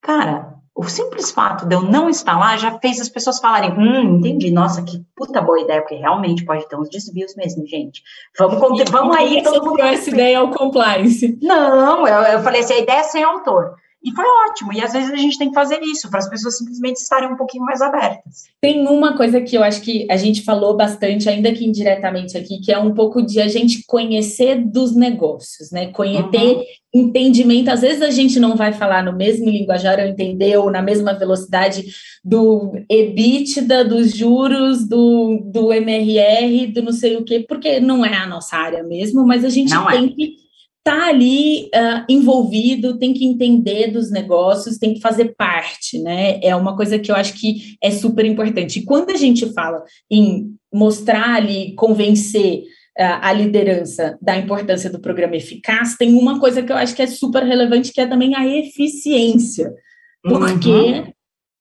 Cara, 0.02 0.54
o 0.76 0.84
simples 0.86 1.30
fato 1.30 1.65
de 1.67 1.76
eu 1.76 1.82
não 1.82 2.10
estar 2.10 2.38
lá 2.38 2.58
já 2.58 2.80
fez 2.80 3.00
as 3.00 3.08
pessoas 3.08 3.39
falarem, 3.39 3.72
hum, 3.72 4.17
entendi, 4.17 4.50
nossa, 4.50 4.82
que 4.82 5.06
puta 5.15 5.39
boa 5.39 5.60
ideia, 5.60 5.82
porque 5.82 5.96
realmente 5.96 6.43
pode 6.43 6.67
ter 6.67 6.76
uns 6.76 6.89
desvios 6.89 7.36
mesmo, 7.36 7.65
gente. 7.67 8.02
Vamos, 8.38 8.82
e, 8.82 8.84
vamos 8.86 9.15
aí. 9.15 9.43
Todo 9.43 9.63
mundo 9.63 9.82
essa 9.82 10.10
ideia 10.10 10.39
ao 10.39 10.50
compliance? 10.50 11.38
Não, 11.41 12.08
eu, 12.08 12.22
eu 12.24 12.39
falei 12.41 12.62
assim, 12.62 12.74
a 12.74 12.80
ideia 12.80 13.00
é 13.00 13.04
sem 13.04 13.24
autor. 13.24 13.76
E 14.04 14.12
foi 14.12 14.26
ótimo. 14.50 14.74
E 14.74 14.82
às 14.82 14.92
vezes 14.92 15.12
a 15.12 15.16
gente 15.16 15.38
tem 15.38 15.48
que 15.48 15.54
fazer 15.54 15.80
isso, 15.82 16.10
para 16.10 16.20
as 16.20 16.30
pessoas 16.30 16.58
simplesmente 16.58 16.98
estarem 16.98 17.32
um 17.32 17.38
pouquinho 17.38 17.63
mais 17.63 17.82
abertas. 17.82 18.44
Tem 18.60 18.86
uma 18.86 19.16
coisa 19.16 19.39
que 19.39 19.56
eu 19.56 19.63
acho 19.63 19.82
que 19.82 20.06
a 20.12 20.18
gente 20.18 20.44
falou 20.44 20.76
bastante, 20.76 21.30
ainda 21.30 21.54
que 21.54 21.66
indiretamente 21.66 22.38
aqui, 22.38 22.60
que 22.60 22.72
é 22.72 22.78
um 22.78 22.94
pouco 22.94 23.22
de 23.22 23.39
a 23.39 23.48
gente 23.48 23.86
conhecer 23.88 24.58
dos 24.58 24.94
negócios, 24.94 25.72
né? 25.72 25.88
Conhecer 25.88 26.58
uhum. 26.58 26.63
entendimento. 26.94 27.70
Às 27.70 27.80
vezes 27.80 28.02
a 28.02 28.12
gente 28.12 28.42
não 28.42 28.58
vai 28.58 28.74
falar 28.74 29.04
no 29.06 29.16
mesmo 29.16 29.50
linguajar 29.50 29.98
ou 29.98 30.06
entender, 30.06 30.58
ou 30.58 30.70
na 30.70 30.82
mesma 30.82 31.13
velocidade 31.13 31.86
do 32.22 32.74
EBITDA, 32.89 33.86
dos 33.86 34.12
juros, 34.13 34.86
do, 34.86 35.42
do 35.46 35.72
MRR, 35.72 36.74
do 36.74 36.82
não 36.82 36.92
sei 36.92 37.16
o 37.16 37.24
quê, 37.24 37.46
porque 37.48 37.80
não 37.80 38.06
é 38.06 38.18
a 38.18 38.28
nossa 38.28 38.58
área 38.58 38.84
mesmo, 38.84 39.26
mas 39.26 39.46
a 39.46 39.50
gente 39.50 39.74
não 39.74 39.88
tem 39.88 40.06
é. 40.06 40.10
que 40.10 40.42
tá 40.84 41.08
ali 41.08 41.69
uh, 41.74 42.06
envolvido, 42.10 43.00
tem 43.00 43.13
que 43.13 43.26
entender 43.26 43.91
dos 43.91 44.12
negócios, 44.12 44.78
tem 44.78 44.93
que 44.93 45.00
fazer 45.00 45.34
parte, 45.38 45.98
né? 46.00 46.39
É 46.43 46.54
uma 46.56 46.76
coisa 46.76 47.00
que 47.00 47.10
eu 47.10 47.15
acho 47.15 47.34
que 47.36 47.78
é 47.82 47.89
super 47.89 48.26
importante. 48.26 48.80
E 48.80 48.86
quando 48.86 49.10
a 49.12 49.15
gente 49.15 49.52
fala 49.54 49.82
em 50.12 50.54
mostrar 50.74 51.36
ali, 51.36 51.74
convencer 51.76 52.63
uh, 53.00 53.19
a 53.22 53.32
liderança 53.32 54.17
da 54.22 54.38
importância 54.38 54.89
do 54.89 55.00
programa 55.00 55.38
eficaz, 55.38 55.96
tem 55.96 56.13
uma 56.15 56.38
coisa 56.38 56.62
que 56.62 56.72
eu 56.72 56.78
acho 56.78 56.93
que 56.93 57.02
é 57.02 57.08
super 57.08 57.43
relevante, 57.43 57.93
que 57.93 58.02
é 58.02 58.06
também 58.06 58.36
a 58.36 58.46
eficiência. 58.46 59.74
Porque 60.22 60.69
uhum. 60.69 61.13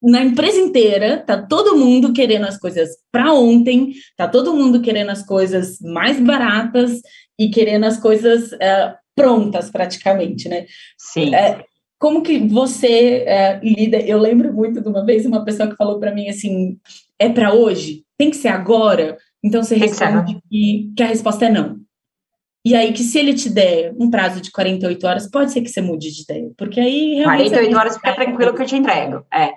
na 0.03 0.25
empresa 0.25 0.59
inteira 0.59 1.19
tá 1.19 1.41
todo 1.41 1.79
mundo 1.79 2.13
querendo 2.13 2.47
as 2.47 2.59
coisas 2.59 2.91
para 3.13 3.33
ontem, 3.33 3.93
tá 4.17 4.27
todo 4.27 4.55
mundo 4.55 4.81
querendo 4.81 5.11
as 5.11 5.25
coisas 5.25 5.79
mais 5.81 6.19
baratas 6.19 7.01
e 7.39 7.49
querendo 7.51 7.85
as 7.85 7.99
coisas 7.99 8.53
uh, 8.53 9.02
prontas 9.23 9.71
praticamente, 9.71 10.49
né? 10.49 10.67
Sim. 10.99 11.33
É, 11.33 11.65
como 11.99 12.23
que 12.23 12.41
você 12.49 13.23
é, 13.25 13.61
lida? 13.63 13.99
Eu 13.99 14.19
lembro 14.19 14.53
muito 14.53 14.81
de 14.81 14.89
uma 14.89 15.05
vez 15.07 15.25
uma 15.25 15.45
pessoa 15.45 15.71
que 15.71 15.77
falou 15.77 16.01
para 16.01 16.13
mim 16.13 16.29
assim: 16.29 16.77
é 17.19 17.29
para 17.29 17.55
hoje? 17.55 18.05
Tem 18.19 18.31
que 18.31 18.37
ser 18.37 18.49
agora? 18.49 19.17
Então 19.43 19.63
você 19.63 19.77
responde 19.77 20.41
que, 20.51 20.93
que 20.97 21.03
a 21.03 21.07
resposta 21.07 21.47
é 21.47 21.51
não. 21.51 21.81
E 22.65 22.77
aí, 22.77 22.93
que 22.93 23.03
se 23.03 23.19
ele 23.19 23.35
te 23.35 23.51
der 23.51 23.93
um 23.99 24.09
prazo 24.09 24.41
de 24.41 24.53
48 24.53 25.05
horas, 25.05 25.29
pode 25.29 25.51
ser 25.51 25.63
que 25.63 25.69
você 25.69 25.81
mude 25.81 26.13
de 26.13 26.23
ideia, 26.23 26.51
porque 26.57 26.81
aí 26.81 27.15
realmente. 27.15 27.51
48 27.51 27.77
horas 27.77 27.97
fica 27.97 28.15
tranquilo 28.15 28.55
que 28.55 28.63
eu 28.63 28.67
te 28.67 28.77
entrego. 28.77 29.25
É. 29.33 29.51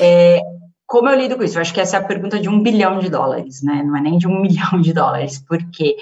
é. 0.00 0.40
Como 0.86 1.08
eu 1.08 1.18
lido 1.18 1.36
com 1.36 1.42
isso? 1.42 1.56
Eu 1.56 1.62
acho 1.62 1.74
que 1.74 1.80
essa 1.80 1.96
é 1.96 2.00
a 2.00 2.04
pergunta 2.04 2.38
de 2.38 2.48
um 2.48 2.62
bilhão 2.62 2.98
de 2.98 3.08
dólares, 3.08 3.62
né? 3.62 3.82
Não 3.84 3.96
é 3.96 4.00
nem 4.00 4.18
de 4.18 4.28
um 4.28 4.38
milhão 4.42 4.80
de 4.80 4.92
dólares, 4.92 5.42
porque 5.48 5.96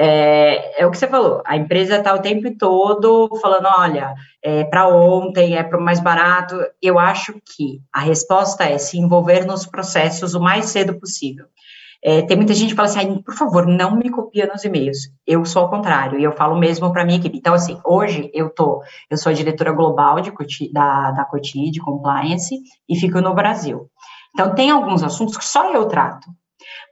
é, 0.00 0.80
é, 0.80 0.86
o 0.86 0.92
que 0.92 0.96
você 0.96 1.08
falou, 1.08 1.42
a 1.44 1.56
empresa 1.56 1.96
está 1.96 2.14
o 2.14 2.20
tempo 2.20 2.56
todo 2.56 3.28
falando, 3.42 3.66
olha, 3.66 4.14
é 4.40 4.62
para 4.62 4.86
ontem, 4.86 5.56
é 5.56 5.62
para 5.64 5.76
o 5.76 5.82
mais 5.82 5.98
barato. 5.98 6.54
Eu 6.80 7.00
acho 7.00 7.32
que 7.44 7.80
a 7.92 7.98
resposta 7.98 8.62
é 8.62 8.78
se 8.78 8.96
envolver 8.96 9.44
nos 9.44 9.66
processos 9.66 10.36
o 10.36 10.40
mais 10.40 10.66
cedo 10.66 11.00
possível. 11.00 11.46
É, 12.00 12.22
tem 12.22 12.36
muita 12.36 12.54
gente 12.54 12.70
que 12.70 12.76
fala 12.76 12.88
assim, 12.88 13.20
por 13.22 13.34
favor, 13.34 13.66
não 13.66 13.96
me 13.96 14.08
copia 14.08 14.46
nos 14.46 14.64
e-mails. 14.64 14.98
Eu 15.26 15.44
sou 15.44 15.62
ao 15.62 15.70
contrário, 15.70 16.16
e 16.16 16.22
eu 16.22 16.30
falo 16.30 16.56
mesmo 16.56 16.92
para 16.92 17.04
minha 17.04 17.18
equipe. 17.18 17.36
Então, 17.36 17.54
assim, 17.54 17.80
hoje 17.84 18.30
eu 18.32 18.50
tô, 18.50 18.80
eu 19.10 19.16
sou 19.16 19.30
a 19.30 19.34
diretora 19.34 19.72
global 19.72 20.20
de, 20.20 20.32
da, 20.72 21.10
da 21.10 21.24
Coti, 21.24 21.72
de 21.72 21.80
compliance, 21.80 22.54
e 22.88 22.94
fico 22.94 23.20
no 23.20 23.34
Brasil. 23.34 23.90
Então, 24.32 24.54
tem 24.54 24.70
alguns 24.70 25.02
assuntos 25.02 25.36
que 25.36 25.44
só 25.44 25.72
eu 25.72 25.86
trato. 25.86 26.28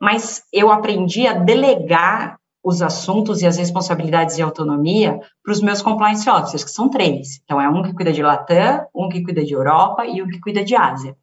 Mas 0.00 0.42
eu 0.52 0.72
aprendi 0.72 1.24
a 1.28 1.34
delegar 1.34 2.35
os 2.66 2.82
assuntos 2.82 3.42
e 3.42 3.46
as 3.46 3.56
responsabilidades 3.56 4.36
e 4.38 4.42
autonomia 4.42 5.20
para 5.40 5.52
os 5.52 5.60
meus 5.60 5.80
compliance 5.80 6.28
officers, 6.28 6.64
que 6.64 6.70
são 6.72 6.90
três. 6.90 7.40
Então, 7.44 7.60
é 7.60 7.68
um 7.68 7.80
que 7.80 7.94
cuida 7.94 8.12
de 8.12 8.20
Latam, 8.20 8.84
um 8.92 9.08
que 9.08 9.22
cuida 9.22 9.44
de 9.44 9.52
Europa 9.52 10.04
e 10.04 10.20
um 10.20 10.26
que 10.26 10.40
cuida 10.40 10.64
de 10.64 10.74
Ásia. 10.74 11.16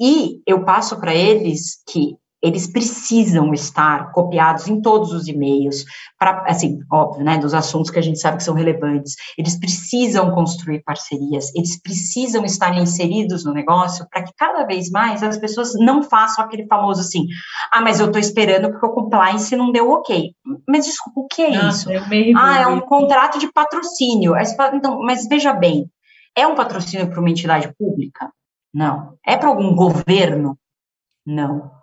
E 0.00 0.40
eu 0.46 0.64
passo 0.64 0.98
para 0.98 1.14
eles 1.14 1.82
que 1.86 2.16
eles 2.42 2.66
precisam 2.66 3.52
estar 3.52 4.12
copiados 4.12 4.66
em 4.68 4.80
todos 4.80 5.12
os 5.12 5.28
e-mails, 5.28 5.84
para, 6.18 6.44
assim, 6.46 6.80
óbvio, 6.90 7.24
né, 7.24 7.38
dos 7.38 7.54
assuntos 7.54 7.90
que 7.90 7.98
a 7.98 8.02
gente 8.02 8.18
sabe 8.18 8.38
que 8.38 8.42
são 8.42 8.54
relevantes, 8.54 9.14
eles 9.36 9.58
precisam 9.58 10.30
construir 10.32 10.82
parcerias, 10.82 11.54
eles 11.54 11.80
precisam 11.80 12.44
estar 12.44 12.76
inseridos 12.76 13.44
no 13.44 13.52
negócio 13.52 14.06
para 14.10 14.22
que 14.22 14.32
cada 14.36 14.64
vez 14.64 14.90
mais 14.90 15.22
as 15.22 15.38
pessoas 15.38 15.74
não 15.74 16.02
façam 16.02 16.44
aquele 16.44 16.66
famoso 16.66 17.00
assim, 17.00 17.26
ah, 17.72 17.80
mas 17.80 18.00
eu 18.00 18.06
estou 18.06 18.20
esperando 18.20 18.70
porque 18.70 18.86
o 18.86 18.94
compliance 18.94 19.54
não 19.54 19.72
deu 19.72 19.90
ok. 19.90 20.34
Mas 20.68 20.86
desculpa, 20.86 21.20
o 21.20 21.26
que 21.26 21.42
é 21.42 21.68
isso? 21.68 21.90
É 21.90 22.00
ah, 22.36 22.60
é 22.60 22.66
um 22.66 22.80
contrato 22.80 23.38
de 23.38 23.52
patrocínio. 23.52 24.34
Então, 24.74 25.00
mas 25.02 25.26
veja 25.28 25.52
bem, 25.52 25.90
é 26.36 26.46
um 26.46 26.54
patrocínio 26.54 27.08
para 27.08 27.20
uma 27.20 27.30
entidade 27.30 27.72
pública? 27.78 28.30
Não. 28.72 29.14
É 29.26 29.36
para 29.36 29.48
algum 29.48 29.74
governo? 29.74 30.58
Não. 31.26 31.79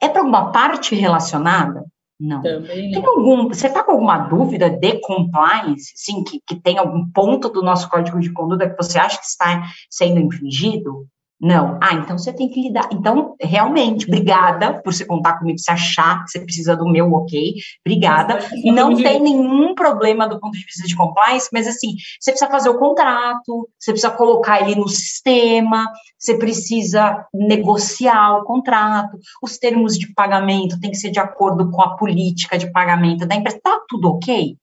É 0.00 0.08
para 0.08 0.20
alguma 0.20 0.52
parte 0.52 0.94
relacionada? 0.94 1.84
Não. 2.18 2.42
Também 2.42 2.90
tem 2.90 3.04
algum, 3.04 3.48
você 3.48 3.66
está 3.66 3.82
com 3.82 3.92
alguma 3.92 4.18
dúvida 4.18 4.68
de 4.68 5.00
compliance, 5.00 5.92
sim, 5.96 6.22
que, 6.22 6.40
que 6.46 6.54
tem 6.54 6.76
algum 6.76 7.10
ponto 7.10 7.48
do 7.48 7.62
nosso 7.62 7.88
código 7.88 8.20
de 8.20 8.30
conduta 8.30 8.68
que 8.68 8.76
você 8.76 8.98
acha 8.98 9.18
que 9.18 9.24
está 9.24 9.62
sendo 9.88 10.20
infringido? 10.20 11.06
Não. 11.40 11.78
Ah, 11.82 11.94
então 11.94 12.18
você 12.18 12.34
tem 12.34 12.50
que 12.50 12.60
lidar. 12.60 12.86
Então, 12.92 13.34
realmente, 13.40 14.04
obrigada 14.06 14.74
por 14.74 14.92
você 14.92 15.06
contar 15.06 15.38
comigo, 15.38 15.58
se 15.58 15.70
achar 15.70 16.22
que 16.22 16.30
você 16.30 16.40
precisa 16.40 16.76
do 16.76 16.84
meu 16.84 17.10
ok. 17.14 17.54
Obrigada. 17.86 18.38
Não 18.62 18.94
tem 18.94 19.22
nenhum 19.22 19.74
problema 19.74 20.28
do 20.28 20.38
ponto 20.38 20.52
de 20.52 20.64
vista 20.64 20.86
de 20.86 20.94
compliance, 20.94 21.48
mas 21.50 21.66
assim, 21.66 21.94
você 22.20 22.32
precisa 22.32 22.50
fazer 22.50 22.68
o 22.68 22.78
contrato, 22.78 23.68
você 23.78 23.90
precisa 23.90 24.12
colocar 24.12 24.60
ele 24.60 24.78
no 24.78 24.88
sistema, 24.88 25.86
você 26.18 26.36
precisa 26.36 27.24
negociar 27.32 28.36
o 28.36 28.44
contrato, 28.44 29.18
os 29.42 29.56
termos 29.56 29.98
de 29.98 30.12
pagamento 30.12 30.78
tem 30.78 30.90
que 30.90 30.98
ser 30.98 31.10
de 31.10 31.20
acordo 31.20 31.70
com 31.70 31.80
a 31.80 31.96
política 31.96 32.58
de 32.58 32.70
pagamento 32.70 33.26
da 33.26 33.34
empresa. 33.34 33.58
Tá 33.64 33.80
tudo 33.88 34.10
ok? 34.10 34.56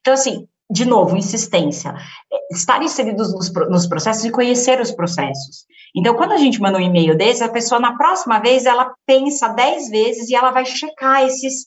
Então, 0.00 0.12
assim, 0.12 0.46
de 0.70 0.84
novo, 0.84 1.16
insistência, 1.16 1.94
é, 2.32 2.54
estar 2.54 2.82
inseridos 2.82 3.32
nos, 3.32 3.52
nos, 3.68 3.86
processos 3.86 4.24
e 4.24 4.30
conhecer 4.30 4.80
os 4.80 4.90
processos. 4.90 5.66
Então, 5.96 6.14
quando 6.14 6.32
a 6.32 6.38
gente 6.38 6.60
manda 6.60 6.78
um 6.78 6.82
e-mail 6.82 7.16
desse, 7.16 7.42
a 7.42 7.48
pessoa, 7.48 7.80
na 7.80 7.96
próxima 7.96 8.38
vez, 8.38 8.66
ela 8.66 8.92
pensa 9.06 9.48
dez 9.48 9.88
vezes 9.88 10.28
e 10.28 10.34
ela 10.34 10.50
vai 10.50 10.66
checar 10.66 11.24
esses 11.24 11.66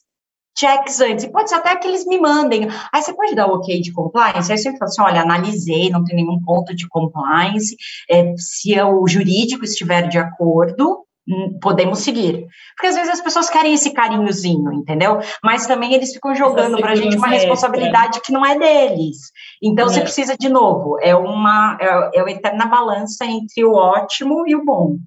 checks 0.58 1.02
antes. 1.02 1.24
E 1.24 1.32
pode 1.32 1.50
ser 1.50 1.56
até 1.56 1.76
que 1.76 1.88
eles 1.88 2.06
me 2.06 2.20
mandem. 2.20 2.68
Aí 2.94 3.02
você 3.02 3.14
pode 3.14 3.34
dar 3.34 3.48
o 3.48 3.56
ok 3.56 3.82
de 3.82 3.92
compliance? 3.92 4.52
Aí 4.52 4.58
você 4.58 4.72
fala 4.78 4.86
assim, 4.86 5.02
olha, 5.02 5.22
analisei, 5.22 5.90
não 5.90 6.04
tem 6.04 6.16
nenhum 6.16 6.40
ponto 6.44 6.76
de 6.76 6.88
compliance. 6.88 7.76
É, 8.10 8.36
se 8.38 8.80
o 8.82 9.08
jurídico 9.08 9.64
estiver 9.64 10.08
de 10.08 10.20
acordo, 10.20 11.06
podemos 11.62 12.00
seguir. 12.00 12.46
Porque 12.76 12.88
às 12.88 12.96
vezes 12.96 13.10
as 13.12 13.22
pessoas 13.22 13.50
querem 13.50 13.74
esse 13.74 13.94
carinhozinho, 13.94 14.72
entendeu? 14.74 15.20
Mas 15.44 15.68
também 15.68 15.94
eles 15.94 16.14
ficam 16.14 16.34
jogando 16.36 16.78
para 16.78 16.92
a 16.92 16.96
gente 16.96 17.16
uma 17.16 17.28
responsabilidade 17.28 18.22
que 18.22 18.32
não 18.32 18.46
é 18.46 18.58
deles. 18.58 19.18
Então 19.62 19.86
é. 19.86 19.90
você 19.90 20.02
precisa, 20.02 20.36
de 20.38 20.50
novo, 20.50 20.98
é 21.02 21.16
uma 21.16 21.78
é, 21.80 22.20
é 22.20 22.22
uma 22.22 22.32
eterna 22.32 22.66
balança 22.66 23.26
entre 23.26 23.64
o 23.64 23.74
ótimo 23.74 24.44
e 24.48 24.56
o 24.56 24.66
bom. 24.66 24.98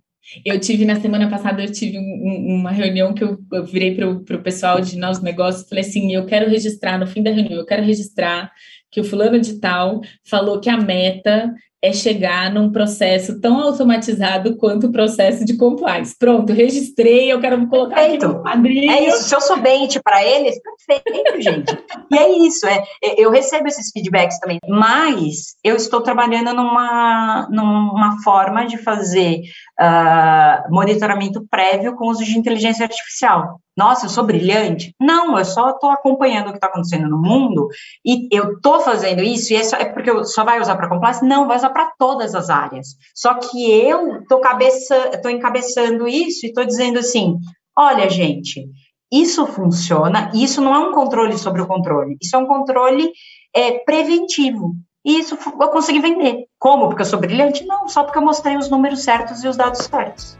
Eu 0.45 0.59
tive 0.59 0.87
na 0.87 0.99
semana 0.99 1.29
passada, 1.29 1.63
eu 1.63 1.71
tive 1.71 1.99
um, 1.99 2.59
uma 2.59 2.71
reunião 2.71 3.13
que 3.13 3.23
eu, 3.23 3.39
eu 3.53 3.65
virei 3.65 3.95
para 3.95 4.09
o 4.09 4.43
pessoal 4.43 4.81
de 4.81 4.97
novos 4.97 5.21
negócios, 5.21 5.69
falei 5.69 5.85
assim, 5.85 6.15
eu 6.15 6.25
quero 6.25 6.49
registrar 6.49 6.99
no 6.99 7.07
fim 7.07 7.23
da 7.23 7.31
reunião, 7.31 7.61
eu 7.61 7.67
quero 7.67 7.83
registrar 7.83 8.51
que 8.95 9.01
o 9.01 9.05
fulano 9.05 9.41
de 9.41 9.55
tal 9.59 10.03
falou 10.23 10.61
que 10.61 10.71
a 10.71 10.77
meta 10.77 11.53
é 11.83 11.93
chegar 11.93 12.51
num 12.51 12.71
processo 12.71 13.41
tão 13.41 13.61
automatizado 13.61 14.57
quanto 14.57 14.87
o 14.87 14.93
processo 14.93 15.45
de 15.45 15.55
compliance. 15.57 16.17
Pronto, 16.17 16.53
registrei, 16.53 17.31
eu 17.31 17.41
quero 17.41 17.67
colocar 17.67 17.97
perfeito. 17.97 18.25
aqui 18.25 18.35
no 18.35 18.43
padrinho. 18.43 18.91
É 18.91 19.05
isso, 19.09 19.25
se 19.25 19.35
eu 19.35 19.41
sou 19.41 19.59
bente 19.59 20.01
para 20.03 20.25
eles, 20.25 20.59
perfeito, 20.87 21.43
gente. 21.43 21.77
e 22.11 22.17
é 22.17 22.39
isso, 22.39 22.67
é, 22.67 22.83
é, 23.03 23.21
eu 23.21 23.31
recebo 23.31 23.67
esses 23.67 23.91
feedbacks 23.91 24.39
também, 24.39 24.59
mas 24.67 25.57
eu 25.63 25.77
estou 25.77 26.01
trabalhando 26.01 26.55
numa, 26.55 27.49
numa 27.51 28.23
forma 28.23 28.65
de 28.65 28.79
fazer 28.79 29.41
uh, 29.81 30.73
monitoramento 30.73 31.47
prévio 31.51 31.95
com 31.95 32.09
uso 32.09 32.25
de 32.25 32.39
inteligência 32.39 32.85
artificial. 32.85 33.61
Nossa, 33.77 34.07
eu 34.07 34.11
sou 34.11 34.25
brilhante? 34.25 34.95
Não, 35.01 35.37
eu 35.37 35.45
só 35.45 35.71
estou 35.71 35.91
acompanhando 35.91 36.49
o 36.49 36.51
que 36.51 36.57
está 36.57 36.69
acontecendo 36.69 37.09
no 37.09 37.21
mundo 37.21 37.69
e 38.05 38.29
eu 38.31 38.53
estou 38.53 38.81
fazendo 38.81 39.21
isso, 39.21 39.53
e 39.53 39.57
é, 39.57 39.63
é 39.81 39.85
porque 39.87 40.11
eu 40.11 40.25
só 40.25 40.45
vai 40.45 40.61
usar 40.61 40.77
para 40.77 40.89
compliance? 40.89 41.25
Não, 41.25 41.49
vai 41.49 41.57
usar 41.57 41.71
para 41.71 41.93
todas 41.99 42.35
as 42.35 42.51
áreas. 42.51 42.89
Só 43.15 43.35
que 43.35 43.71
eu 43.71 44.21
estou 44.21 44.41
cabeça, 44.41 45.11
encabeçando 45.29 46.07
isso 46.07 46.47
e 46.47 46.51
estou 46.51 46.65
dizendo 46.65 47.01
assim: 47.01 47.37
olha, 47.77 48.09
gente, 48.09 48.65
isso 49.13 49.47
funciona, 49.47 50.31
isso 50.35 50.61
não 50.61 50.75
é 50.75 50.79
um 50.79 50.93
controle 50.93 51.37
sobre 51.37 51.61
o 51.61 51.67
controle, 51.67 52.17
isso 52.23 52.37
é 52.37 52.39
um 52.39 52.47
controle 52.47 53.11
é, 53.55 53.79
preventivo. 53.81 54.75
E 55.05 55.19
isso 55.19 55.37
eu 55.61 55.69
consegui 55.69 56.01
vender. 56.01 56.47
Como? 56.59 56.89
Porque 56.89 57.03
eu 57.03 57.07
sou 57.07 57.19
brilhante? 57.19 57.65
Não, 57.67 57.89
só 57.89 58.05
porque 58.05 58.19
eu 58.19 58.23
mostrei 58.23 58.57
os 58.57 58.71
números 58.71 59.03
certos 59.03 59.45
e 59.45 59.49
os 59.49 59.57
dados 59.57 59.81
certos. 59.81 60.39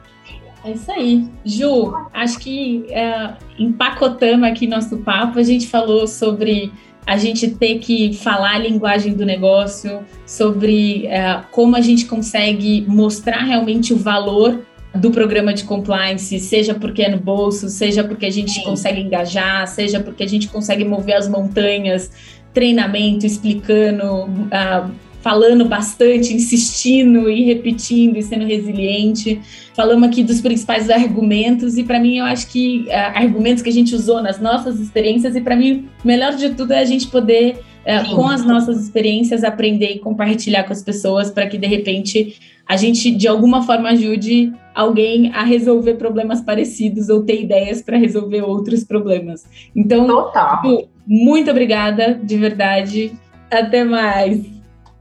É 0.65 0.71
isso 0.71 0.91
aí. 0.91 1.29
Ju, 1.45 1.95
acho 2.13 2.39
que 2.39 2.87
é, 2.89 3.35
empacotando 3.59 4.47
aqui 4.47 4.67
nosso 4.67 4.97
papo, 4.99 5.39
a 5.39 5.43
gente 5.43 5.67
falou 5.67 6.07
sobre 6.07 6.73
a 7.07 7.19
gente 7.19 7.51
ter 7.51 7.79
que 7.81 8.15
falar 8.15 8.55
a 8.55 8.59
linguagem 8.59 9.13
do 9.13 9.27
negócio, 9.27 10.03
sobre 10.27 11.07
é, 11.07 11.43
como 11.51 11.77
a 11.77 11.83
gente 11.83 12.07
consegue 12.07 12.87
mostrar 12.89 13.43
realmente 13.43 13.93
o 13.93 13.99
valor 13.99 14.65
do 14.95 15.11
programa 15.11 15.53
de 15.53 15.65
compliance, 15.65 16.39
seja 16.39 16.73
porque 16.73 17.03
é 17.03 17.09
no 17.11 17.19
bolso, 17.19 17.69
seja 17.69 18.05
porque 18.05 18.25
a 18.27 18.31
gente 18.31 18.53
Sim. 18.53 18.63
consegue 18.63 19.01
engajar, 19.01 19.67
seja 19.67 20.01
porque 20.01 20.23
a 20.23 20.29
gente 20.29 20.49
consegue 20.49 20.85
mover 20.85 21.17
as 21.17 21.29
montanhas, 21.29 22.11
treinamento, 22.55 23.27
explicando, 23.27 24.05
uh, 24.07 24.91
falando 25.21 25.65
bastante, 25.65 26.33
insistindo 26.33 27.29
e 27.29 27.45
repetindo 27.45 28.17
e 28.17 28.23
sendo 28.23 28.47
resiliente. 28.47 29.41
Falamos 29.75 30.09
aqui 30.09 30.23
dos 30.23 30.41
principais 30.41 30.89
argumentos 30.89 31.77
e 31.77 31.83
para 31.83 31.99
mim 31.99 32.19
eu 32.19 32.25
acho 32.25 32.47
que 32.47 32.87
uh, 32.89 33.19
argumentos 33.19 33.63
que 33.63 33.69
a 33.69 33.73
gente 33.73 33.95
usou 33.95 34.23
nas 34.23 34.41
nossas 34.41 34.79
experiências 34.79 35.35
e 35.35 35.41
para 35.41 35.57
mim 35.57 35.89
o 36.03 36.07
melhor 36.07 36.35
de 36.35 36.51
tudo 36.51 36.73
é 36.73 36.79
a 36.79 36.85
gente 36.85 37.09
poder 37.09 37.61
uh, 37.85 38.15
com 38.15 38.29
as 38.29 38.45
nossas 38.45 38.81
experiências 38.81 39.43
aprender 39.43 39.93
e 39.95 39.99
compartilhar 39.99 40.65
com 40.65 40.73
as 40.73 40.83
pessoas 40.83 41.31
para 41.31 41.47
que 41.47 41.59
de 41.59 41.67
repente 41.67 42.37
a 42.67 42.77
gente 42.77 43.11
de 43.11 43.27
alguma 43.27 43.63
forma 43.63 43.91
ajude 43.91 44.53
alguém 44.75 45.33
a 45.33 45.43
resolver 45.43 45.95
problemas 45.95 46.41
parecidos 46.41 47.09
ou 47.09 47.23
ter 47.23 47.43
ideias 47.43 47.83
para 47.83 47.97
resolver 47.97 48.43
outros 48.43 48.85
problemas. 48.85 49.45
Então, 49.75 50.07
Total. 50.07 50.89
Muito 51.07 51.51
obrigada, 51.51 52.19
de 52.23 52.37
verdade. 52.37 53.13
Até 53.51 53.85
mais. 53.85 54.45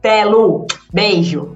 Telo, 0.02 0.68
beijo. 0.92 1.56